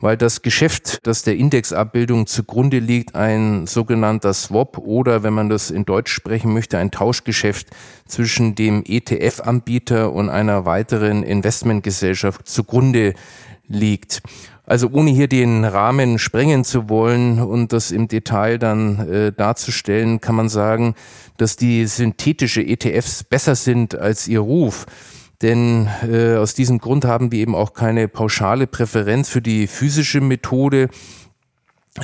Weil 0.00 0.16
das 0.16 0.42
Geschäft, 0.42 1.06
das 1.06 1.22
der 1.22 1.36
Indexabbildung 1.36 2.26
zugrunde 2.26 2.78
liegt, 2.78 3.14
ein 3.14 3.66
sogenannter 3.66 4.34
Swap 4.34 4.78
oder, 4.78 5.22
wenn 5.22 5.34
man 5.34 5.48
das 5.48 5.70
in 5.70 5.84
Deutsch 5.84 6.12
sprechen 6.12 6.52
möchte, 6.52 6.78
ein 6.78 6.90
Tauschgeschäft 6.90 7.68
zwischen 8.06 8.54
dem 8.54 8.82
ETF-Anbieter 8.86 10.12
und 10.12 10.28
einer 10.28 10.64
weiteren 10.64 11.22
Investmentgesellschaft 11.22 12.46
zugrunde 12.48 13.14
liegt. 13.68 14.22
Also 14.64 14.88
ohne 14.90 15.10
hier 15.10 15.28
den 15.28 15.64
Rahmen 15.64 16.18
sprengen 16.18 16.64
zu 16.64 16.88
wollen 16.88 17.40
und 17.40 17.72
das 17.72 17.92
im 17.92 18.08
Detail 18.08 18.58
dann 18.58 19.08
äh, 19.08 19.32
darzustellen, 19.32 20.20
kann 20.20 20.34
man 20.34 20.48
sagen, 20.48 20.96
dass 21.36 21.56
die 21.56 21.86
synthetische 21.86 22.62
ETFs 22.62 23.22
besser 23.22 23.54
sind 23.54 23.94
als 23.94 24.26
ihr 24.26 24.40
Ruf. 24.40 24.86
Denn 25.42 25.88
äh, 26.08 26.36
aus 26.36 26.54
diesem 26.54 26.78
Grund 26.78 27.04
haben 27.04 27.30
wir 27.30 27.40
eben 27.40 27.54
auch 27.54 27.74
keine 27.74 28.08
pauschale 28.08 28.66
Präferenz 28.66 29.28
für 29.28 29.42
die 29.42 29.66
physische 29.66 30.20
Methode. 30.20 30.88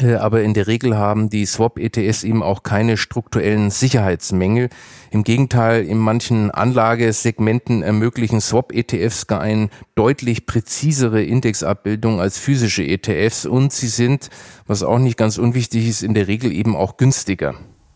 Äh, 0.01 0.15
aber 0.15 0.43
in 0.43 0.55
der 0.55 0.67
Regel 0.67 0.97
haben 0.97 1.29
die 1.29 1.47
Swap-ETS 1.47 2.25
eben 2.25 2.43
auch 2.43 2.63
keine 2.63 2.97
strukturellen 2.97 3.71
Sicherheitsmängel. 3.71 4.69
Im 5.11 5.25
Gegenteil, 5.25 5.85
in 5.85 5.99
manchen 5.99 6.51
Anlagesegmenten 6.51 7.83
ermöglichen 7.83 8.41
Swap-ETFs 8.41 9.27
gar 9.27 9.41
eine 9.41 9.69
deutlich 9.95 10.47
präzisere 10.47 11.23
Indexabbildung 11.23 12.21
als 12.21 12.39
physische 12.39 12.85
ETFs 12.85 13.47
und 13.47 13.73
sie 13.73 13.89
sind, 13.89 14.31
was 14.67 14.83
auch 14.83 14.99
nicht 14.99 15.17
ganz 15.17 15.39
unwichtig 15.39 15.89
ist, 15.89 16.03
in 16.03 16.15
der 16.15 16.29
Regel 16.29 16.53
eben 16.53 16.77
auch 16.77 16.97
günstiger. 16.97 17.55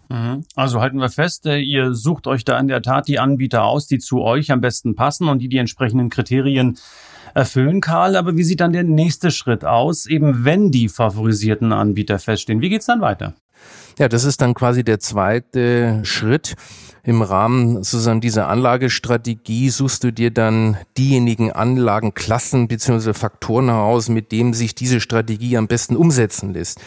Mhm. 0.09 0.45
Also 0.55 0.81
halten 0.81 0.99
wir 0.99 1.11
fest, 1.11 1.47
äh, 1.47 1.59
ihr 1.59 1.95
sucht 1.95 2.27
euch 2.27 2.45
da 2.45 2.59
in 2.59 2.69
der 2.69 2.83
Tat 2.83 3.09
die 3.09 3.19
Anbieter 3.19 3.65
aus, 3.65 3.87
die 3.87 3.99
zu 3.99 4.23
euch 4.23 4.53
am 4.53 4.61
besten 4.61 4.95
passen 4.95 5.29
und 5.29 5.41
die 5.41 5.49
die 5.49 5.59
entsprechenden 5.59 6.11
Kriterien 6.11 6.79
erfüllen, 7.35 7.81
Karl. 7.81 8.17
Aber 8.17 8.37
wie 8.37 8.45
sieht 8.45 8.61
dann 8.61 8.73
der 8.73 8.85
nächste 8.85 9.31
Schritt 9.31 9.65
aus, 9.65 10.07
eben 10.07 10.45
wenn 10.45 10.71
die 10.71 10.89
favorisierten 10.89 11.73
Anbieter 11.73 12.19
feststehen? 12.19 12.61
Wie 12.61 12.69
geht's 12.69 12.87
dann 12.87 13.01
weiter? 13.01 13.35
Ja, 13.99 14.09
das 14.09 14.25
ist 14.25 14.43
dann 14.43 14.55
quasi 14.55 14.85
der 14.85 15.01
zweite 15.01 16.01
Schritt. 16.05 16.55
Im 17.03 17.23
Rahmen 17.23 17.85
sozusagen 17.85 18.21
dieser 18.21 18.49
Anlagestrategie 18.49 19.71
suchst 19.71 20.03
du 20.03 20.13
dir 20.13 20.33
dann 20.33 20.77
diejenigen 20.99 21.53
Anlagenklassen 21.53 22.67
bzw. 22.69 23.15
Faktoren 23.15 23.67
heraus, 23.67 24.09
mit 24.09 24.33
denen 24.33 24.55
sich 24.55 24.75
diese 24.75 25.01
Strategie 25.01 25.57
am 25.57 25.69
besten 25.69 25.97
umsetzen 25.97 26.53
lässt. 26.53 26.81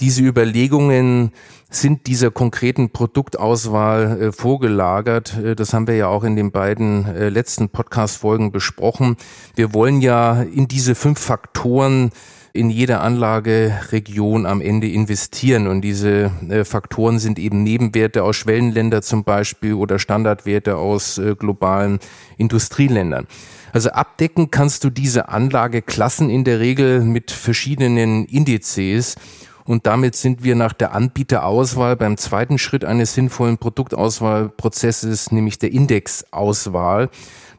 Diese 0.00 0.22
Überlegungen 0.22 1.30
sind 1.74 2.06
dieser 2.06 2.30
konkreten 2.30 2.90
Produktauswahl 2.90 4.20
äh, 4.20 4.32
vorgelagert. 4.32 5.36
Äh, 5.36 5.56
das 5.56 5.72
haben 5.72 5.86
wir 5.86 5.96
ja 5.96 6.08
auch 6.08 6.24
in 6.24 6.36
den 6.36 6.52
beiden 6.52 7.06
äh, 7.06 7.28
letzten 7.28 7.68
Podcast-Folgen 7.68 8.52
besprochen. 8.52 9.16
Wir 9.54 9.74
wollen 9.74 10.00
ja 10.00 10.42
in 10.42 10.68
diese 10.68 10.94
fünf 10.94 11.18
Faktoren 11.18 12.10
in 12.52 12.68
jeder 12.68 13.00
Anlageregion 13.00 14.44
am 14.44 14.60
Ende 14.60 14.88
investieren. 14.88 15.66
Und 15.66 15.80
diese 15.80 16.30
äh, 16.48 16.64
Faktoren 16.64 17.18
sind 17.18 17.38
eben 17.38 17.62
Nebenwerte 17.62 18.24
aus 18.24 18.36
Schwellenländern 18.36 19.02
zum 19.02 19.24
Beispiel 19.24 19.74
oder 19.74 19.98
Standardwerte 19.98 20.76
aus 20.76 21.18
äh, 21.18 21.34
globalen 21.34 21.98
Industrieländern. 22.36 23.26
Also 23.72 23.90
abdecken 23.90 24.50
kannst 24.50 24.84
du 24.84 24.90
diese 24.90 25.30
Anlageklassen 25.30 26.28
in 26.28 26.44
der 26.44 26.60
Regel 26.60 27.00
mit 27.00 27.30
verschiedenen 27.30 28.26
Indizes. 28.26 29.16
Und 29.64 29.86
damit 29.86 30.16
sind 30.16 30.42
wir 30.42 30.54
nach 30.54 30.72
der 30.72 30.94
Anbieterauswahl 30.94 31.96
beim 31.96 32.16
zweiten 32.16 32.58
Schritt 32.58 32.84
eines 32.84 33.14
sinnvollen 33.14 33.58
Produktauswahlprozesses, 33.58 35.30
nämlich 35.30 35.58
der 35.58 35.72
Indexauswahl. 35.72 37.10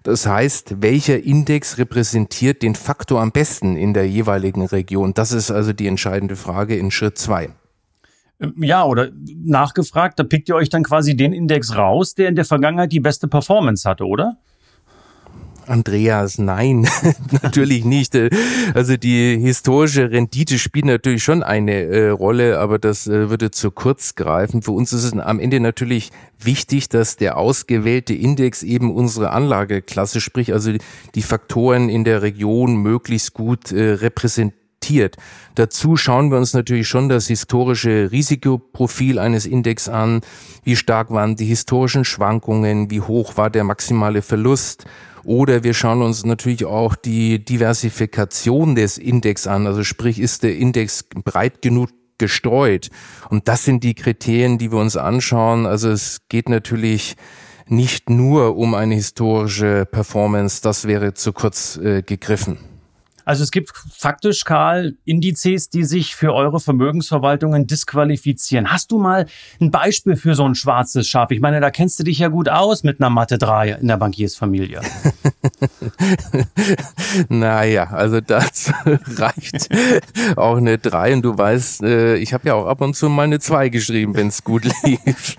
Das 0.03 0.27
heißt, 0.27 0.81
welcher 0.81 1.24
Index 1.24 1.77
repräsentiert 1.77 2.62
den 2.62 2.75
Faktor 2.75 3.22
am 3.22 3.31
besten 3.31 3.77
in 3.77 3.93
der 3.93 4.07
jeweiligen 4.07 4.65
Region? 4.65 5.13
Das 5.13 5.31
ist 5.31 5.50
also 5.50 5.72
die 5.72 5.88
entscheidende 5.88 6.36
Frage 6.36 6.75
in 6.75 6.91
Schritt 6.91 7.17
zwei. 7.17 7.51
Ähm, 8.41 8.53
ja, 8.57 8.83
oder 8.83 9.10
nachgefragt, 9.45 10.19
da 10.19 10.24
pickt 10.24 10.50
ihr 10.50 10.55
euch 10.55 10.69
dann 10.69 10.83
quasi 10.83 11.15
den 11.15 11.31
Index 11.31 11.77
raus, 11.77 12.15
der 12.15 12.27
in 12.27 12.36
der 12.36 12.45
Vergangenheit 12.45 12.91
die 12.91 13.00
beste 13.00 13.29
Performance 13.29 13.89
hatte, 13.89 14.05
oder? 14.05 14.38
Andreas, 15.67 16.38
nein, 16.38 16.88
natürlich 17.41 17.86
nicht. 17.86 18.17
Also 18.74 18.98
die 18.98 19.38
historische 19.38 20.12
Rendite 20.12 20.60
spielt 20.60 20.86
natürlich 20.86 21.24
schon 21.24 21.43
eine 21.43 21.84
äh, 21.84 22.10
Rolle, 22.10 22.60
aber 22.60 22.79
das 22.79 23.08
äh, 23.08 23.29
würde 23.29 23.51
zu 23.51 23.72
kurz 23.72 24.15
greifen. 24.15 24.62
Für 24.62 24.72
uns 24.72 24.93
ist 24.93 25.03
es 25.03 25.13
am 25.13 25.39
Ende 25.39 25.60
natürlich 25.60 26.12
wichtig, 26.39 26.89
dass 26.89 27.15
der 27.15 27.38
ausgewählte 27.38 28.13
Index 28.13 28.63
eben 28.63 28.93
unsere 28.93 29.32
Anlageklasse, 29.32 30.22
sprich 30.22 30.53
also 30.53 30.72
die 31.15 31.22
Faktoren 31.22 31.89
in 31.89 32.03
der 32.03 32.22
Region 32.22 32.75
möglichst 32.77 33.34
gut 33.34 33.72
äh, 33.72 33.93
repräsentiert 33.93 34.63
Dazu 35.55 35.96
schauen 35.96 36.29
wir 36.29 36.38
uns 36.38 36.53
natürlich 36.53 36.88
schon 36.88 37.08
das 37.08 37.27
historische 37.27 38.12
Risikoprofil 38.12 39.17
eines 39.17 39.46
Index 39.46 39.88
an. 39.88 40.22
Wie 40.63 40.75
stark 40.75 41.10
waren 41.10 41.36
die 41.36 41.46
historischen 41.46 42.05
Schwankungen? 42.05 42.91
Wie 42.91 43.01
hoch 43.01 43.38
war 43.38 43.50
der 43.50 43.63
maximale 43.63 44.22
Verlust? 44.22 44.86
Oder 45.23 45.63
wir 45.63 45.73
schauen 45.73 46.01
uns 46.01 46.25
natürlich 46.25 46.65
auch 46.65 46.95
die 46.95 47.43
Diversifikation 47.43 48.75
des 48.75 48.97
Index 48.97 49.47
an. 49.47 49.67
Also 49.67 49.83
sprich, 49.83 50.19
ist 50.19 50.43
der 50.43 50.55
Index 50.57 51.05
breit 51.23 51.61
genug 51.61 51.89
gestreut? 52.17 52.89
Und 53.29 53.47
das 53.47 53.63
sind 53.63 53.83
die 53.83 53.95
Kriterien, 53.95 54.57
die 54.57 54.71
wir 54.71 54.79
uns 54.79 54.97
anschauen. 54.97 55.65
Also 55.65 55.89
es 55.89 56.21
geht 56.29 56.49
natürlich 56.49 57.15
nicht 57.67 58.09
nur 58.09 58.57
um 58.57 58.73
eine 58.73 58.95
historische 58.95 59.85
Performance. 59.85 60.61
Das 60.61 60.85
wäre 60.85 61.13
zu 61.13 61.31
kurz 61.31 61.77
äh, 61.77 62.01
gegriffen. 62.01 62.72
Also 63.25 63.43
es 63.43 63.51
gibt 63.51 63.71
faktisch, 63.91 64.43
Karl, 64.43 64.95
Indizes, 65.05 65.69
die 65.69 65.83
sich 65.83 66.15
für 66.15 66.33
eure 66.33 66.59
Vermögensverwaltungen 66.59 67.67
disqualifizieren. 67.67 68.71
Hast 68.71 68.91
du 68.91 68.99
mal 68.99 69.27
ein 69.61 69.71
Beispiel 69.71 70.15
für 70.15 70.35
so 70.35 70.45
ein 70.45 70.55
schwarzes 70.55 71.07
Schaf? 71.07 71.31
Ich 71.31 71.39
meine, 71.39 71.61
da 71.61 71.71
kennst 71.71 71.99
du 71.99 72.03
dich 72.03 72.19
ja 72.19 72.27
gut 72.27 72.49
aus 72.49 72.83
mit 72.83 72.99
einer 72.99 73.09
Mathe 73.09 73.37
3 73.37 73.71
in 73.81 73.87
der 73.87 73.97
Bankiersfamilie. 73.97 74.81
naja, 77.29 77.89
also 77.91 78.19
das 78.21 78.71
reicht 79.17 79.69
auch 80.35 80.57
eine 80.57 80.77
3 80.77 81.13
und 81.13 81.21
du 81.23 81.37
weißt, 81.37 81.83
äh, 81.83 82.15
ich 82.17 82.33
habe 82.33 82.47
ja 82.47 82.55
auch 82.55 82.67
ab 82.67 82.81
und 82.81 82.95
zu 82.95 83.09
mal 83.09 83.23
eine 83.23 83.39
2 83.39 83.69
geschrieben, 83.69 84.15
wenn 84.15 84.27
es 84.27 84.43
gut 84.43 84.65
lief. 84.83 85.37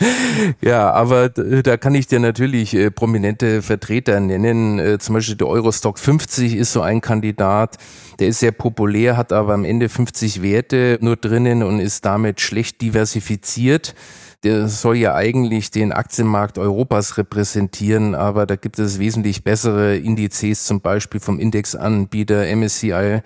ja, 0.60 0.90
aber 0.90 1.28
da 1.28 1.76
kann 1.76 1.94
ich 1.94 2.06
dir 2.06 2.20
natürlich 2.20 2.74
äh, 2.74 2.90
prominente 2.90 3.62
Vertreter 3.62 4.20
nennen. 4.20 4.78
Äh, 4.78 4.98
zum 4.98 5.14
Beispiel 5.14 5.36
der 5.36 5.48
Eurostock 5.48 5.98
50 5.98 6.54
ist 6.56 6.72
so 6.72 6.82
ein 6.82 7.00
Kandidat, 7.00 7.21
Kandidat. 7.22 7.78
Der 8.18 8.28
ist 8.28 8.40
sehr 8.40 8.50
populär, 8.50 9.16
hat 9.16 9.32
aber 9.32 9.54
am 9.54 9.64
Ende 9.64 9.88
50 9.88 10.42
Werte 10.42 10.98
nur 11.00 11.16
drinnen 11.16 11.62
und 11.62 11.78
ist 11.78 12.04
damit 12.04 12.40
schlecht 12.40 12.80
diversifiziert. 12.80 13.94
Der 14.42 14.68
soll 14.68 14.96
ja 14.96 15.14
eigentlich 15.14 15.70
den 15.70 15.92
Aktienmarkt 15.92 16.58
Europas 16.58 17.16
repräsentieren, 17.16 18.16
aber 18.16 18.44
da 18.44 18.56
gibt 18.56 18.80
es 18.80 18.98
wesentlich 18.98 19.44
bessere 19.44 19.96
Indizes, 19.96 20.66
zum 20.66 20.80
Beispiel 20.80 21.20
vom 21.20 21.38
Indexanbieter 21.38 22.44
MSCI, 22.56 23.20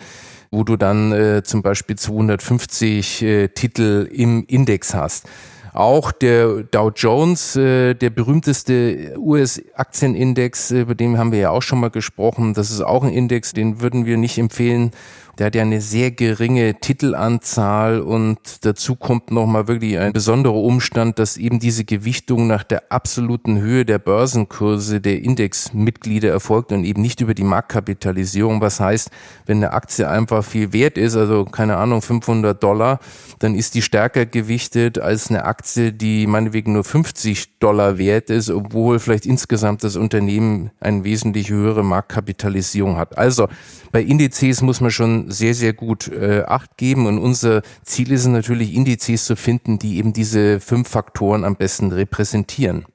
wo 0.50 0.62
du 0.62 0.76
dann 0.76 1.12
äh, 1.12 1.42
zum 1.42 1.62
Beispiel 1.62 1.96
250 1.96 3.22
äh, 3.22 3.48
Titel 3.48 4.06
im 4.12 4.44
Index 4.46 4.94
hast. 4.94 5.26
Auch 5.76 6.10
der 6.10 6.62
Dow 6.62 6.90
Jones, 6.90 7.54
äh, 7.54 7.92
der 7.92 8.08
berühmteste 8.08 9.14
US-Aktienindex, 9.18 10.70
äh, 10.70 10.80
über 10.80 10.94
den 10.94 11.18
haben 11.18 11.32
wir 11.32 11.38
ja 11.38 11.50
auch 11.50 11.60
schon 11.60 11.80
mal 11.80 11.90
gesprochen. 11.90 12.54
Das 12.54 12.70
ist 12.70 12.80
auch 12.80 13.04
ein 13.04 13.12
Index, 13.12 13.52
den 13.52 13.82
würden 13.82 14.06
wir 14.06 14.16
nicht 14.16 14.38
empfehlen, 14.38 14.92
der 15.38 15.46
hat 15.46 15.54
ja 15.54 15.62
eine 15.62 15.82
sehr 15.82 16.10
geringe 16.10 16.80
Titelanzahl 16.80 18.00
und 18.00 18.38
dazu 18.64 18.96
kommt 18.96 19.30
nochmal 19.30 19.68
wirklich 19.68 19.98
ein 19.98 20.12
besonderer 20.12 20.54
Umstand, 20.54 21.18
dass 21.18 21.36
eben 21.36 21.58
diese 21.58 21.84
Gewichtung 21.84 22.46
nach 22.46 22.62
der 22.62 22.90
absoluten 22.90 23.58
Höhe 23.60 23.84
der 23.84 23.98
Börsenkurse 23.98 25.00
der 25.00 25.22
Indexmitglieder 25.22 26.30
erfolgt 26.30 26.72
und 26.72 26.84
eben 26.84 27.02
nicht 27.02 27.20
über 27.20 27.34
die 27.34 27.44
Marktkapitalisierung. 27.44 28.62
Was 28.62 28.80
heißt, 28.80 29.10
wenn 29.44 29.58
eine 29.58 29.74
Aktie 29.74 30.08
einfach 30.08 30.42
viel 30.42 30.72
wert 30.72 30.96
ist, 30.96 31.16
also 31.16 31.44
keine 31.44 31.76
Ahnung, 31.76 32.00
500 32.00 32.62
Dollar, 32.62 32.98
dann 33.38 33.54
ist 33.54 33.74
die 33.74 33.82
stärker 33.82 34.24
gewichtet 34.24 34.98
als 34.98 35.28
eine 35.28 35.44
Aktie, 35.44 35.92
die 35.92 36.26
meinetwegen 36.26 36.72
nur 36.72 36.84
50 36.84 37.58
Dollar 37.58 37.98
wert 37.98 38.30
ist, 38.30 38.48
obwohl 38.48 38.98
vielleicht 38.98 39.26
insgesamt 39.26 39.84
das 39.84 39.96
Unternehmen 39.96 40.70
eine 40.80 41.04
wesentlich 41.04 41.50
höhere 41.50 41.84
Marktkapitalisierung 41.84 42.96
hat. 42.96 43.18
Also 43.18 43.48
bei 43.92 44.02
Indizes 44.02 44.62
muss 44.62 44.80
man 44.80 44.90
schon 44.90 45.25
sehr, 45.26 45.54
sehr 45.54 45.72
gut 45.72 46.08
äh, 46.08 46.44
Acht 46.46 46.76
geben 46.76 47.06
und 47.06 47.18
unser 47.18 47.62
Ziel 47.82 48.12
ist 48.12 48.22
es 48.22 48.26
natürlich, 48.26 48.74
Indizes 48.74 49.24
zu 49.24 49.36
finden, 49.36 49.78
die 49.78 49.98
eben 49.98 50.12
diese 50.12 50.60
fünf 50.60 50.88
Faktoren 50.88 51.44
am 51.44 51.56
besten 51.56 51.92
repräsentieren. 51.92 52.86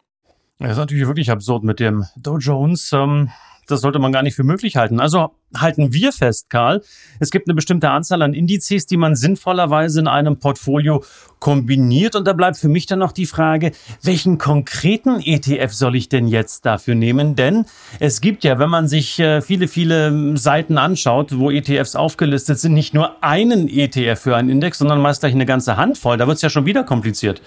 Das 0.60 0.72
ist 0.72 0.78
natürlich 0.78 1.08
wirklich 1.08 1.32
absurd 1.32 1.64
mit 1.64 1.80
dem 1.80 2.06
Dow 2.16 2.38
Jones. 2.38 2.92
Ähm, 2.94 3.30
das 3.68 3.82
sollte 3.82 4.00
man 4.00 4.12
gar 4.12 4.24
nicht 4.24 4.36
für 4.36 4.44
möglich 4.44 4.76
halten. 4.76 5.00
Also 5.00 5.32
halten 5.56 5.94
wir 5.94 6.12
fest, 6.12 6.50
Karl, 6.50 6.82
es 7.20 7.32
gibt 7.32 7.48
eine 7.48 7.56
bestimmte 7.56 7.90
Anzahl 7.90 8.22
an 8.22 8.34
Indizes, 8.34 8.86
die 8.86 8.98
man 8.98 9.16
sinnvollerweise 9.16 10.00
in 10.00 10.08
einem 10.08 10.38
Portfolio 10.38 11.04
kombiniert. 11.40 12.16
Und 12.16 12.26
da 12.26 12.34
bleibt 12.34 12.58
für 12.58 12.70
mich 12.70 12.86
dann 12.86 13.00
noch 13.00 13.12
die 13.12 13.26
Frage, 13.26 13.72
welchen 14.04 14.38
konkreten 14.38 15.20
ETF 15.20 15.74
soll 15.74 15.96
ich 15.96 16.10
denn 16.10 16.28
jetzt 16.28 16.66
dafür 16.66 16.96
nehmen? 16.96 17.36
Denn 17.36 17.66
es 18.00 18.22
gibt 18.22 18.44
ja, 18.44 18.60
wenn 18.60 18.70
man 18.70 18.88
sich 18.88 19.20
äh, 19.20 19.42
viele, 19.42 19.68
viele 19.68 20.38
Seiten 20.38 20.78
anschaut, 20.78 21.38
wo 21.38 21.52
ETFs 21.52 21.96
aufgelistet 21.96 22.60
sind, 22.60 22.74
nicht 22.74 22.94
nur 22.94 23.24
einen 23.24 23.68
ETF 23.68 24.20
für 24.20 24.36
einen 24.36 24.50
Index, 24.50 24.78
sondern 24.78 25.02
meist 25.02 25.22
gleich 25.22 25.34
eine 25.34 25.46
ganze 25.46 25.78
Handvoll. 25.78 26.18
Da 26.18 26.28
wird 26.28 26.36
es 26.36 26.42
ja 26.42 26.50
schon 26.50 26.66
wieder 26.66 26.84
kompliziert. 26.84 27.42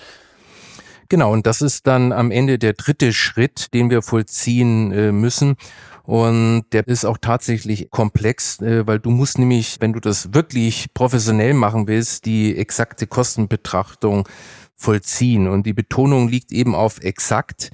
Genau, 1.08 1.32
und 1.32 1.46
das 1.46 1.62
ist 1.62 1.86
dann 1.86 2.12
am 2.12 2.30
Ende 2.30 2.58
der 2.58 2.72
dritte 2.72 3.12
Schritt, 3.12 3.74
den 3.74 3.90
wir 3.90 4.02
vollziehen 4.02 4.92
äh, 4.92 5.12
müssen. 5.12 5.56
Und 6.04 6.64
der 6.72 6.86
ist 6.86 7.06
auch 7.06 7.18
tatsächlich 7.18 7.90
komplex, 7.90 8.60
äh, 8.60 8.86
weil 8.86 9.00
du 9.00 9.10
musst 9.10 9.38
nämlich, 9.38 9.76
wenn 9.80 9.92
du 9.92 10.00
das 10.00 10.34
wirklich 10.34 10.92
professionell 10.92 11.54
machen 11.54 11.86
willst, 11.88 12.26
die 12.26 12.56
exakte 12.56 13.06
Kostenbetrachtung 13.06 14.28
vollziehen. 14.76 15.48
Und 15.48 15.64
die 15.66 15.72
Betonung 15.72 16.28
liegt 16.28 16.52
eben 16.52 16.74
auf 16.74 17.00
exakt. 17.02 17.70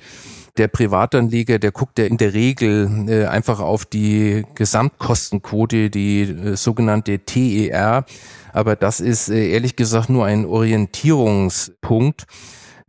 Der 0.59 0.69
Privatanleger, 0.69 1.59
der 1.59 1.73
guckt 1.73 1.99
ja 1.99 2.05
in 2.05 2.19
der 2.19 2.35
Regel 2.35 3.07
äh, 3.09 3.27
einfach 3.27 3.61
auf 3.61 3.85
die 3.85 4.45
Gesamtkostenquote, 4.55 5.91
die 5.91 6.23
äh, 6.23 6.57
sogenannte 6.57 7.21
TER. 7.21 8.05
Aber 8.53 8.77
das 8.77 9.01
ist 9.01 9.29
ehrlich 9.29 9.77
gesagt 9.77 10.11
nur 10.11 10.27
ein 10.27 10.45
Orientierungspunkt 10.45 12.27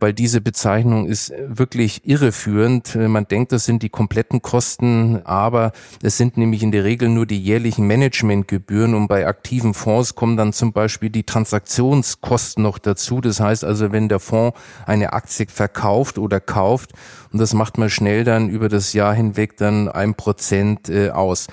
weil 0.02 0.12
diese 0.12 0.40
Bezeichnung 0.40 1.06
ist 1.06 1.30
äh, 1.30 1.44
wirklich 1.46 2.02
irreführend. 2.04 2.96
Äh, 2.96 3.08
man 3.08 3.26
denkt, 3.28 3.52
das 3.52 3.64
sind 3.64 3.82
die 3.82 3.88
kompletten 3.88 4.42
Kosten, 4.42 5.22
aber 5.24 5.72
es 6.02 6.18
sind 6.18 6.36
nämlich 6.36 6.62
in 6.62 6.72
der 6.72 6.84
Regel 6.84 7.08
nur 7.08 7.24
die 7.24 7.40
jährlichen 7.40 7.86
Managementgebühren 7.86 8.94
und 8.94 9.06
bei 9.06 9.26
aktiven 9.26 9.72
Fonds 9.72 10.14
kommen 10.14 10.36
dann 10.36 10.52
zum 10.52 10.72
Beispiel 10.72 11.08
die 11.08 11.22
Transaktionskosten 11.22 12.62
noch 12.62 12.78
dazu. 12.78 13.20
Das 13.20 13.40
heißt 13.40 13.64
also, 13.64 13.92
wenn 13.92 14.08
der 14.08 14.18
Fonds 14.18 14.58
eine 14.84 15.12
Aktie 15.12 15.46
verkauft 15.46 16.18
oder 16.18 16.40
kauft, 16.40 16.92
und 17.32 17.38
das 17.38 17.54
macht 17.54 17.78
man 17.78 17.88
schnell 17.88 18.24
dann 18.24 18.50
über 18.50 18.68
das 18.68 18.92
Jahr 18.92 19.14
hinweg 19.14 19.56
dann 19.56 19.88
ein 19.88 20.14
Prozent 20.14 20.88
äh, 20.88 21.10
aus. 21.10 21.46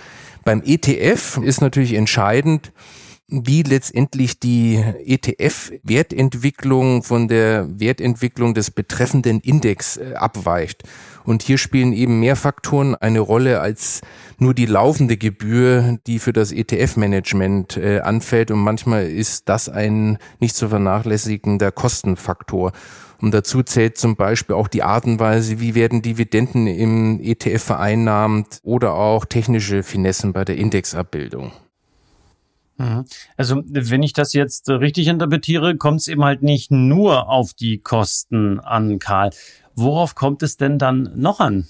Beim 0.43 0.63
ETF 0.65 1.37
ist 1.43 1.61
natürlich 1.61 1.93
entscheidend, 1.93 2.71
wie 3.29 3.63
letztendlich 3.63 4.39
die 4.39 4.83
ETF-Wertentwicklung 5.05 7.03
von 7.03 7.27
der 7.27 7.67
Wertentwicklung 7.79 8.53
des 8.53 8.71
betreffenden 8.71 9.39
Index 9.39 9.97
äh, 9.97 10.13
abweicht. 10.15 10.83
Und 11.23 11.43
hier 11.43 11.57
spielen 11.59 11.93
eben 11.93 12.19
mehr 12.19 12.35
Faktoren 12.35 12.95
eine 12.95 13.19
Rolle 13.19 13.61
als 13.61 14.01
nur 14.39 14.53
die 14.53 14.65
laufende 14.65 15.15
Gebühr, 15.17 15.99
die 16.07 16.17
für 16.17 16.33
das 16.33 16.51
ETF-Management 16.51 17.77
äh, 17.77 17.99
anfällt. 17.99 18.49
Und 18.51 18.59
manchmal 18.59 19.05
ist 19.05 19.47
das 19.47 19.69
ein 19.69 20.17
nicht 20.39 20.55
zu 20.55 20.69
vernachlässigender 20.69 21.71
Kostenfaktor. 21.71 22.71
Und 23.21 23.33
dazu 23.33 23.63
zählt 23.63 23.97
zum 23.97 24.15
Beispiel 24.15 24.55
auch 24.55 24.67
die 24.67 24.81
Art 24.81 25.05
und 25.05 25.19
Weise, 25.19 25.59
wie 25.59 25.75
werden 25.75 26.01
Dividenden 26.01 26.67
im 26.67 27.19
ETF 27.21 27.61
vereinnahmt 27.61 28.59
oder 28.63 28.93
auch 28.93 29.25
technische 29.25 29.83
Finessen 29.83 30.33
bei 30.33 30.45
der 30.45 30.57
Indexabbildung. 30.57 31.51
Mhm. 32.79 33.05
Also 33.35 33.61
wenn 33.67 34.01
ich 34.01 34.13
das 34.13 34.33
jetzt 34.33 34.69
richtig 34.69 35.07
interpretiere, 35.07 35.75
kommt 35.75 35.99
es 35.99 36.07
eben 36.07 36.23
halt 36.23 36.41
nicht 36.41 36.71
nur 36.71 37.29
auf 37.29 37.53
die 37.53 37.79
Kosten 37.79 38.59
an, 38.59 38.99
Karl. 38.99 39.31
Worauf 39.75 40.15
kommt 40.15 40.41
es 40.43 40.57
denn 40.57 40.79
dann 40.79 41.11
noch 41.15 41.39
an? 41.41 41.67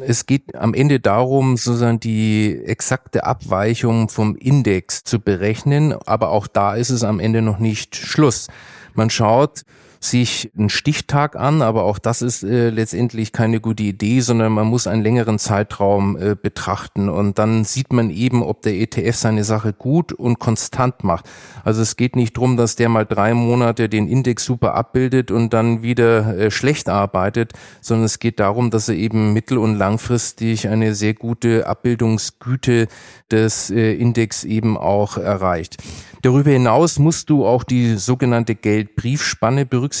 Es 0.00 0.24
geht 0.24 0.54
am 0.54 0.72
Ende 0.72 0.98
darum, 0.98 1.56
sozusagen 1.56 2.00
die 2.00 2.58
exakte 2.64 3.24
Abweichung 3.24 4.08
vom 4.08 4.34
Index 4.36 5.02
zu 5.04 5.18
berechnen, 5.18 5.92
aber 6.06 6.30
auch 6.30 6.46
da 6.46 6.74
ist 6.74 6.90
es 6.90 7.04
am 7.04 7.20
Ende 7.20 7.42
noch 7.42 7.58
nicht 7.58 7.94
Schluss. 7.94 8.48
Man 8.94 9.10
schaut, 9.10 9.64
sich 10.04 10.50
einen 10.56 10.68
Stichtag 10.68 11.34
an, 11.36 11.62
aber 11.62 11.84
auch 11.84 11.98
das 11.98 12.22
ist 12.22 12.42
äh, 12.44 12.70
letztendlich 12.70 13.32
keine 13.32 13.60
gute 13.60 13.82
Idee, 13.82 14.20
sondern 14.20 14.52
man 14.52 14.66
muss 14.66 14.86
einen 14.86 15.02
längeren 15.02 15.38
Zeitraum 15.38 16.16
äh, 16.16 16.36
betrachten 16.40 17.08
und 17.08 17.38
dann 17.38 17.64
sieht 17.64 17.92
man 17.92 18.10
eben, 18.10 18.42
ob 18.42 18.62
der 18.62 18.74
ETF 18.74 19.16
seine 19.16 19.44
Sache 19.44 19.72
gut 19.72 20.12
und 20.12 20.38
konstant 20.38 21.04
macht. 21.04 21.28
Also 21.64 21.80
es 21.80 21.96
geht 21.96 22.16
nicht 22.16 22.36
drum, 22.36 22.56
dass 22.56 22.76
der 22.76 22.88
mal 22.88 23.06
drei 23.06 23.34
Monate 23.34 23.88
den 23.88 24.08
Index 24.08 24.44
super 24.44 24.74
abbildet 24.74 25.30
und 25.30 25.54
dann 25.54 25.82
wieder 25.82 26.36
äh, 26.36 26.50
schlecht 26.50 26.88
arbeitet, 26.88 27.52
sondern 27.80 28.04
es 28.04 28.18
geht 28.18 28.40
darum, 28.40 28.70
dass 28.70 28.88
er 28.88 28.96
eben 28.96 29.32
mittel- 29.32 29.58
und 29.58 29.76
langfristig 29.76 30.68
eine 30.68 30.94
sehr 30.94 31.14
gute 31.14 31.66
Abbildungsgüte 31.66 32.88
des 33.30 33.70
äh, 33.70 33.94
Index 33.94 34.44
eben 34.44 34.76
auch 34.76 35.16
erreicht. 35.16 35.78
Darüber 36.24 36.50
hinaus 36.52 36.98
musst 36.98 37.28
du 37.28 37.44
auch 37.44 37.64
die 37.64 37.96
sogenannte 37.96 38.54
Geldbriefspanne 38.54 39.66
berücksichtigen, 39.66 39.93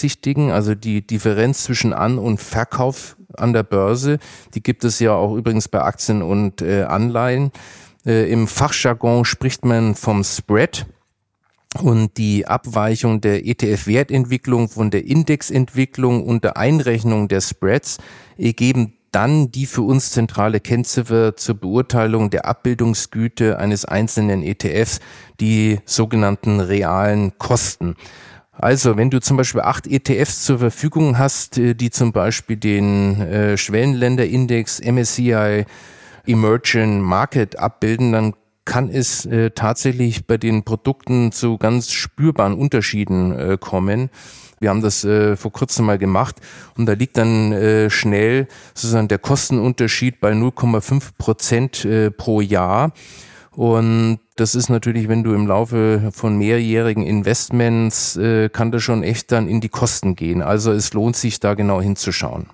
also 0.50 0.74
die 0.74 1.06
Differenz 1.06 1.64
zwischen 1.64 1.92
An- 1.92 2.18
und 2.18 2.40
Verkauf 2.40 3.16
an 3.36 3.52
der 3.52 3.62
Börse. 3.62 4.18
Die 4.54 4.62
gibt 4.62 4.84
es 4.84 4.98
ja 5.00 5.14
auch 5.14 5.34
übrigens 5.34 5.68
bei 5.68 5.80
Aktien 5.80 6.22
und 6.22 6.62
äh, 6.62 6.82
Anleihen. 6.82 7.50
Äh, 8.06 8.30
Im 8.30 8.46
Fachjargon 8.46 9.24
spricht 9.24 9.64
man 9.64 9.94
vom 9.94 10.24
Spread 10.24 10.86
und 11.80 12.16
die 12.18 12.46
Abweichung 12.46 13.20
der 13.20 13.46
ETF-Wertentwicklung 13.46 14.68
von 14.68 14.90
der 14.90 15.06
Indexentwicklung 15.06 16.24
und 16.24 16.44
der 16.44 16.56
Einrechnung 16.56 17.28
der 17.28 17.40
Spreads 17.40 17.98
ergeben 18.38 18.94
dann 19.14 19.52
die 19.52 19.66
für 19.66 19.82
uns 19.82 20.10
zentrale 20.10 20.58
Kennziffer 20.58 21.36
zur 21.36 21.54
Beurteilung 21.54 22.30
der 22.30 22.46
Abbildungsgüte 22.46 23.58
eines 23.58 23.84
einzelnen 23.84 24.42
ETFs, 24.42 24.98
die 25.40 25.78
sogenannten 25.84 26.58
realen 26.58 27.38
Kosten. 27.38 27.94
Also, 28.56 28.96
wenn 28.96 29.10
du 29.10 29.20
zum 29.20 29.36
Beispiel 29.36 29.62
acht 29.62 29.86
ETFs 29.86 30.44
zur 30.44 30.58
Verfügung 30.58 31.18
hast, 31.18 31.58
äh, 31.58 31.74
die 31.74 31.90
zum 31.90 32.12
Beispiel 32.12 32.56
den 32.56 33.20
äh, 33.20 33.56
Schwellenländerindex 33.56 34.80
MSCI 34.80 35.64
Emerging 36.26 37.00
Market 37.00 37.58
abbilden, 37.58 38.12
dann 38.12 38.34
kann 38.64 38.88
es 38.88 39.26
äh, 39.26 39.50
tatsächlich 39.50 40.26
bei 40.26 40.38
den 40.38 40.64
Produkten 40.64 41.32
zu 41.32 41.58
ganz 41.58 41.90
spürbaren 41.90 42.54
Unterschieden 42.54 43.58
kommen. 43.60 44.08
Wir 44.64 44.70
haben 44.70 44.80
das 44.80 45.04
äh, 45.04 45.36
vor 45.36 45.52
kurzem 45.52 45.84
mal 45.84 45.98
gemacht 45.98 46.36
und 46.78 46.86
da 46.86 46.94
liegt 46.94 47.18
dann 47.18 47.52
äh, 47.52 47.90
schnell 47.90 48.48
sozusagen 48.72 49.08
der 49.08 49.18
Kostenunterschied 49.18 50.20
bei 50.20 50.32
0,5 50.32 51.10
Prozent 51.18 51.84
äh, 51.84 52.10
pro 52.10 52.40
Jahr. 52.40 52.92
Und 53.56 54.18
das 54.36 54.54
ist 54.54 54.68
natürlich, 54.68 55.08
wenn 55.08 55.22
du 55.22 55.32
im 55.32 55.46
Laufe 55.46 56.10
von 56.12 56.36
mehrjährigen 56.36 57.04
Investments, 57.04 58.16
äh, 58.16 58.48
kann 58.48 58.72
das 58.72 58.82
schon 58.82 59.02
echt 59.02 59.30
dann 59.30 59.48
in 59.48 59.60
die 59.60 59.68
Kosten 59.68 60.16
gehen. 60.16 60.42
Also 60.42 60.72
es 60.72 60.92
lohnt 60.92 61.16
sich 61.16 61.38
da 61.38 61.54
genau 61.54 61.80
hinzuschauen. 61.80 62.46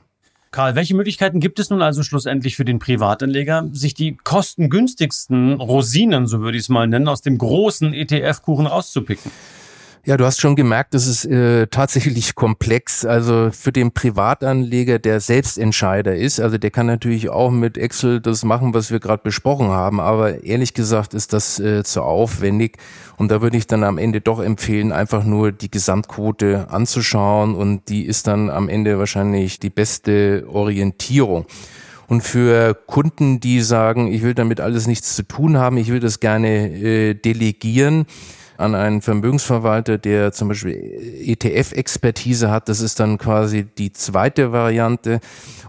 Karl, 0.51 0.75
welche 0.75 0.97
Möglichkeiten 0.97 1.39
gibt 1.39 1.61
es 1.61 1.71
nun 1.71 1.81
also 1.81 2.03
schlussendlich 2.03 2.57
für 2.57 2.65
den 2.65 2.81
Privatanleger, 2.81 3.69
sich 3.73 3.95
die 3.95 4.17
kostengünstigsten 4.17 5.55
Rosinen, 5.55 6.27
so 6.27 6.41
würde 6.41 6.59
ich 6.59 6.65
es 6.65 6.69
mal 6.69 6.89
nennen, 6.89 7.07
aus 7.07 7.23
dem 7.23 7.39
großen 7.39 7.95
ETF-Kuchen 7.95 8.67
rauszupicken? 8.67 9.31
Ja, 10.07 10.17
du 10.17 10.25
hast 10.25 10.41
schon 10.41 10.57
gemerkt, 10.57 10.95
das 10.95 11.07
ist 11.07 11.27
äh, 11.27 11.67
tatsächlich 11.67 12.35
komplex. 12.35 13.05
Also 13.05 13.51
für 13.53 13.71
den 13.71 13.93
Privatanleger, 13.93 14.99
der 14.99 15.21
Selbstentscheider 15.21 16.17
ist, 16.17 16.41
also 16.41 16.57
der 16.57 16.71
kann 16.71 16.87
natürlich 16.87 17.29
auch 17.29 17.51
mit 17.51 17.77
Excel 17.77 18.19
das 18.19 18.43
machen, 18.43 18.73
was 18.73 18.91
wir 18.91 18.99
gerade 18.99 19.23
besprochen 19.23 19.69
haben. 19.69 20.01
Aber 20.01 20.43
ehrlich 20.43 20.73
gesagt 20.73 21.13
ist 21.13 21.35
das 21.35 21.61
äh, 21.61 21.85
zu 21.85 22.03
aufwendig. 22.03 22.79
Und 23.19 23.31
da 23.31 23.43
würde 23.43 23.59
ich 23.59 23.67
dann 23.67 23.85
am 23.85 23.99
Ende 23.99 24.23
doch 24.23 24.41
empfehlen, 24.41 24.91
einfach 24.91 25.23
nur 25.23 25.53
die 25.53 25.71
Gesamtquote 25.71 26.69
anzuschauen. 26.71 27.55
Und 27.55 27.91
die 27.91 28.07
ist 28.07 28.27
dann 28.27 28.49
am 28.49 28.71
Ende 28.71 28.99
wahrscheinlich 28.99 29.61
die 29.61 29.71
beste 29.71 30.47
Orientierung. 30.49 31.45
Und 32.09 32.23
für 32.23 32.75
Kunden, 32.87 33.39
die 33.39 33.61
sagen, 33.61 34.11
ich 34.11 34.23
will 34.23 34.33
damit 34.35 34.61
alles 34.61 34.87
nichts 34.87 35.15
zu 35.15 35.25
tun 35.25 35.59
haben, 35.59 35.77
ich 35.77 35.93
will 35.93 36.01
das 36.01 36.21
gerne 36.21 36.69
äh, 36.69 37.15
delegieren, 37.15 38.07
an 38.61 38.75
einen 38.75 39.03
Vermögensverwalter, 39.03 39.99
der 39.99 40.33
zum 40.33 40.49
Beispiel 40.49 40.75
ETF-Expertise 41.25 42.51
hat. 42.51 42.69
Das 42.69 42.81
ist 42.81 43.01
dann 43.01 43.19
quasi 43.19 43.65
die 43.65 43.93
zweite 43.93 44.53
Variante. 44.53 45.21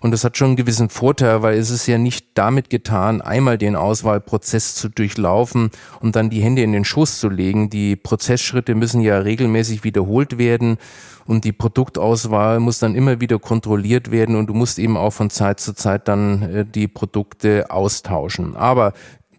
Und 0.02 0.12
das 0.12 0.24
hat 0.24 0.38
schon 0.38 0.48
einen 0.48 0.56
gewissen 0.56 0.90
Vorteil, 0.90 1.42
weil 1.42 1.58
es 1.58 1.70
ist 1.70 1.88
ja 1.88 1.98
nicht 1.98 2.28
damit 2.34 2.70
getan, 2.70 3.22
einmal 3.22 3.58
den 3.58 3.76
Auswahlprozess 3.76 4.76
zu 4.76 4.90
durchlaufen 4.90 5.70
und 6.00 6.16
dann 6.16 6.30
die 6.30 6.42
Hände 6.42 6.64
in 6.64 6.72
den 6.72 6.86
Schoß 6.86 7.20
zu 7.20 7.30
legen. 7.30 7.70
Die 7.70 7.96
Prozessschritte 7.96 8.76
müssen 8.76 9.02
ja 9.02 9.20
regelmäßig 9.20 9.84
wiederholt 9.84 10.38
werden 10.38 10.78
und 11.26 11.46
die 11.46 11.52
Produktauswahl 11.52 12.60
muss 12.60 12.80
dann 12.80 12.96
immer 12.96 13.22
wieder 13.22 13.40
kontrolliert 13.40 14.12
werden 14.12 14.36
und 14.36 14.48
du 14.48 14.54
musst 14.54 14.80
eben 14.80 14.98
auch 14.98 15.12
von 15.12 15.30
Zeit 15.30 15.60
zu 15.60 15.74
Zeit 15.74 16.08
dann 16.08 16.42
äh, 16.42 16.66
die 16.66 16.88
Produkte 16.88 17.70
austauschen. 17.70 18.56
Aber 18.56 18.94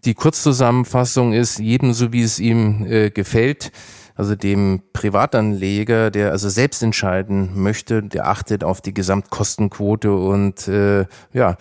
die 0.05 0.13
Kurzzusammenfassung 0.13 1.33
ist, 1.33 1.59
jedem 1.59 1.93
so 1.93 2.11
wie 2.13 2.21
es 2.21 2.39
ihm 2.39 2.85
äh, 2.85 3.09
gefällt. 3.09 3.71
Also 4.15 4.35
dem 4.35 4.83
Privatanleger, 4.93 6.11
der 6.11 6.31
also 6.31 6.47
selbst 6.47 6.83
entscheiden 6.83 7.51
möchte, 7.55 8.03
der 8.03 8.27
achtet 8.27 8.63
auf 8.63 8.79
die 8.79 8.93
Gesamtkostenquote 8.93 10.13
und 10.13 10.67
äh, 10.67 11.05
ja, 11.33 11.57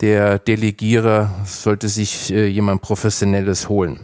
der 0.00 0.38
Delegierer 0.38 1.30
sollte 1.44 1.88
sich 1.88 2.32
äh, 2.32 2.46
jemand 2.46 2.82
Professionelles 2.82 3.68
holen. 3.68 3.98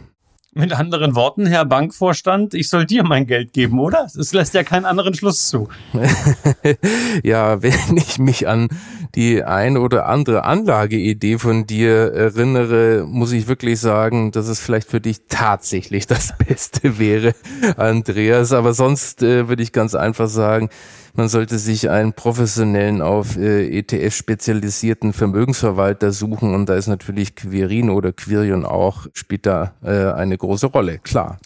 Mit 0.55 0.71
anderen 0.71 1.15
Worten, 1.15 1.47
Herr 1.47 1.65
Bankvorstand, 1.65 2.53
ich 2.53 2.69
soll 2.69 2.85
dir 2.85 3.03
mein 3.03 3.25
Geld 3.25 3.53
geben, 3.53 3.79
oder? 3.79 4.05
Es 4.05 4.33
lässt 4.33 4.53
ja 4.53 4.63
keinen 4.63 4.85
anderen 4.85 5.15
Schluss 5.15 5.47
zu. 5.47 5.67
ja, 7.23 7.63
wenn 7.63 7.97
ich 7.97 8.19
mich 8.19 8.47
an 8.47 8.67
die 9.15 9.43
ein 9.43 9.77
oder 9.77 10.07
andere 10.07 10.43
Anlageidee 10.43 11.37
von 11.37 11.67
dir 11.67 12.13
erinnere, 12.13 13.05
muss 13.07 13.31
ich 13.31 13.47
wirklich 13.47 13.79
sagen, 13.79 14.31
dass 14.31 14.47
es 14.47 14.59
vielleicht 14.59 14.89
für 14.89 14.99
dich 14.99 15.27
tatsächlich 15.27 16.07
das 16.07 16.33
Beste 16.47 16.97
wäre, 16.97 17.35
Andreas. 17.77 18.53
Aber 18.53 18.73
sonst 18.73 19.21
äh, 19.21 19.47
würde 19.47 19.61
ich 19.61 19.71
ganz 19.71 19.93
einfach 19.93 20.27
sagen, 20.27 20.69
man 21.15 21.29
sollte 21.29 21.59
sich 21.59 21.91
einen 21.91 22.13
professionellen 22.13 23.03
auf 23.03 23.37
äh, 23.37 23.77
ETF 23.77 24.15
spezialisierten 24.15 25.13
Vermögensverwalter 25.13 26.11
suchen 26.11 26.55
und 26.55 26.69
da 26.69 26.75
ist 26.75 26.87
natürlich 26.87 27.35
Quirin 27.35 27.91
oder 27.91 28.13
Quirion 28.13 28.65
auch, 28.65 29.05
spielt 29.13 29.45
da 29.45 29.73
äh, 29.83 30.11
eine 30.11 30.37
große 30.37 30.67
Rolle, 30.67 30.97
klar. 30.97 31.37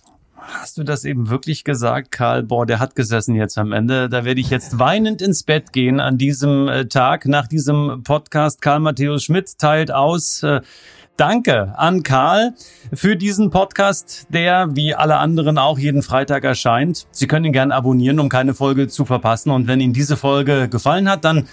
Hast 0.49 0.77
du 0.77 0.83
das 0.83 1.03
eben 1.03 1.29
wirklich 1.29 1.65
gesagt, 1.65 2.11
Karl? 2.11 2.41
Boah, 2.41 2.65
der 2.65 2.79
hat 2.79 2.95
gesessen 2.95 3.35
jetzt 3.35 3.57
am 3.57 3.73
Ende. 3.73 4.07
Da 4.07 4.23
werde 4.23 4.39
ich 4.39 4.49
jetzt 4.49 4.79
weinend 4.79 5.21
ins 5.21 5.43
Bett 5.43 5.73
gehen 5.73 5.99
an 5.99 6.17
diesem 6.17 6.69
äh, 6.69 6.87
Tag 6.87 7.25
nach 7.25 7.47
diesem 7.47 8.01
Podcast. 8.03 8.61
Karl 8.61 8.79
Matthäus 8.79 9.25
Schmidt 9.25 9.57
teilt 9.57 9.91
aus. 9.91 10.43
Äh, 10.43 10.61
Danke 11.17 11.73
an 11.75 12.03
Karl 12.03 12.53
für 12.93 13.15
diesen 13.15 13.49
Podcast, 13.49 14.27
der 14.29 14.75
wie 14.75 14.93
alle 14.93 15.17
anderen 15.17 15.57
auch 15.57 15.79
jeden 15.79 16.03
Freitag 16.03 16.43
erscheint. 16.43 17.07
Sie 17.09 17.25
können 17.25 17.45
ihn 17.45 17.53
gerne 17.53 17.73
abonnieren, 17.73 18.19
um 18.19 18.29
keine 18.29 18.53
Folge 18.53 18.87
zu 18.87 19.03
verpassen. 19.03 19.49
Und 19.49 19.65
wenn 19.67 19.79
Ihnen 19.79 19.93
diese 19.93 20.15
Folge 20.15 20.69
gefallen 20.69 21.09
hat, 21.09 21.25
dann 21.25 21.47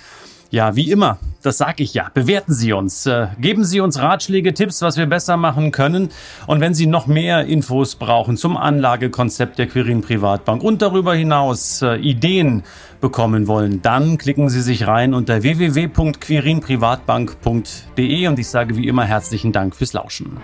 ja, 0.54 0.74
wie 0.76 0.90
immer, 0.90 1.18
das 1.42 1.58
sag 1.58 1.80
ich 1.80 1.92
ja. 1.94 2.12
Bewerten 2.14 2.54
Sie 2.54 2.72
uns, 2.72 3.06
äh, 3.06 3.26
geben 3.38 3.64
Sie 3.64 3.80
uns 3.80 4.00
Ratschläge, 4.00 4.54
Tipps, 4.54 4.82
was 4.82 4.96
wir 4.96 5.06
besser 5.06 5.36
machen 5.36 5.72
können. 5.72 6.10
Und 6.46 6.60
wenn 6.60 6.74
Sie 6.74 6.86
noch 6.86 7.08
mehr 7.08 7.44
Infos 7.44 7.96
brauchen 7.96 8.36
zum 8.36 8.56
Anlagekonzept 8.56 9.58
der 9.58 9.66
Quirin 9.66 10.00
Privatbank 10.00 10.62
und 10.62 10.80
darüber 10.80 11.12
hinaus 11.14 11.82
äh, 11.82 11.96
Ideen 11.96 12.62
bekommen 13.00 13.48
wollen, 13.48 13.82
dann 13.82 14.16
klicken 14.16 14.48
Sie 14.48 14.62
sich 14.62 14.86
rein 14.86 15.12
unter 15.12 15.42
www.quirinprivatbank.de 15.42 18.28
und 18.28 18.38
ich 18.38 18.48
sage 18.48 18.76
wie 18.76 18.86
immer 18.86 19.02
herzlichen 19.04 19.50
Dank 19.52 19.74
fürs 19.74 19.92
Lauschen. 19.92 20.36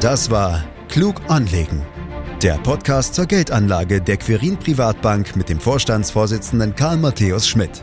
Das 0.00 0.30
war 0.30 0.62
Klug 0.88 1.22
anlegen. 1.28 1.80
Der 2.42 2.58
Podcast 2.58 3.14
zur 3.14 3.24
Geldanlage 3.26 4.02
der 4.02 4.18
Quirin 4.18 4.58
Privatbank 4.58 5.36
mit 5.36 5.48
dem 5.48 5.58
Vorstandsvorsitzenden 5.58 6.74
Karl 6.74 6.98
Matthäus 6.98 7.48
Schmidt. 7.48 7.82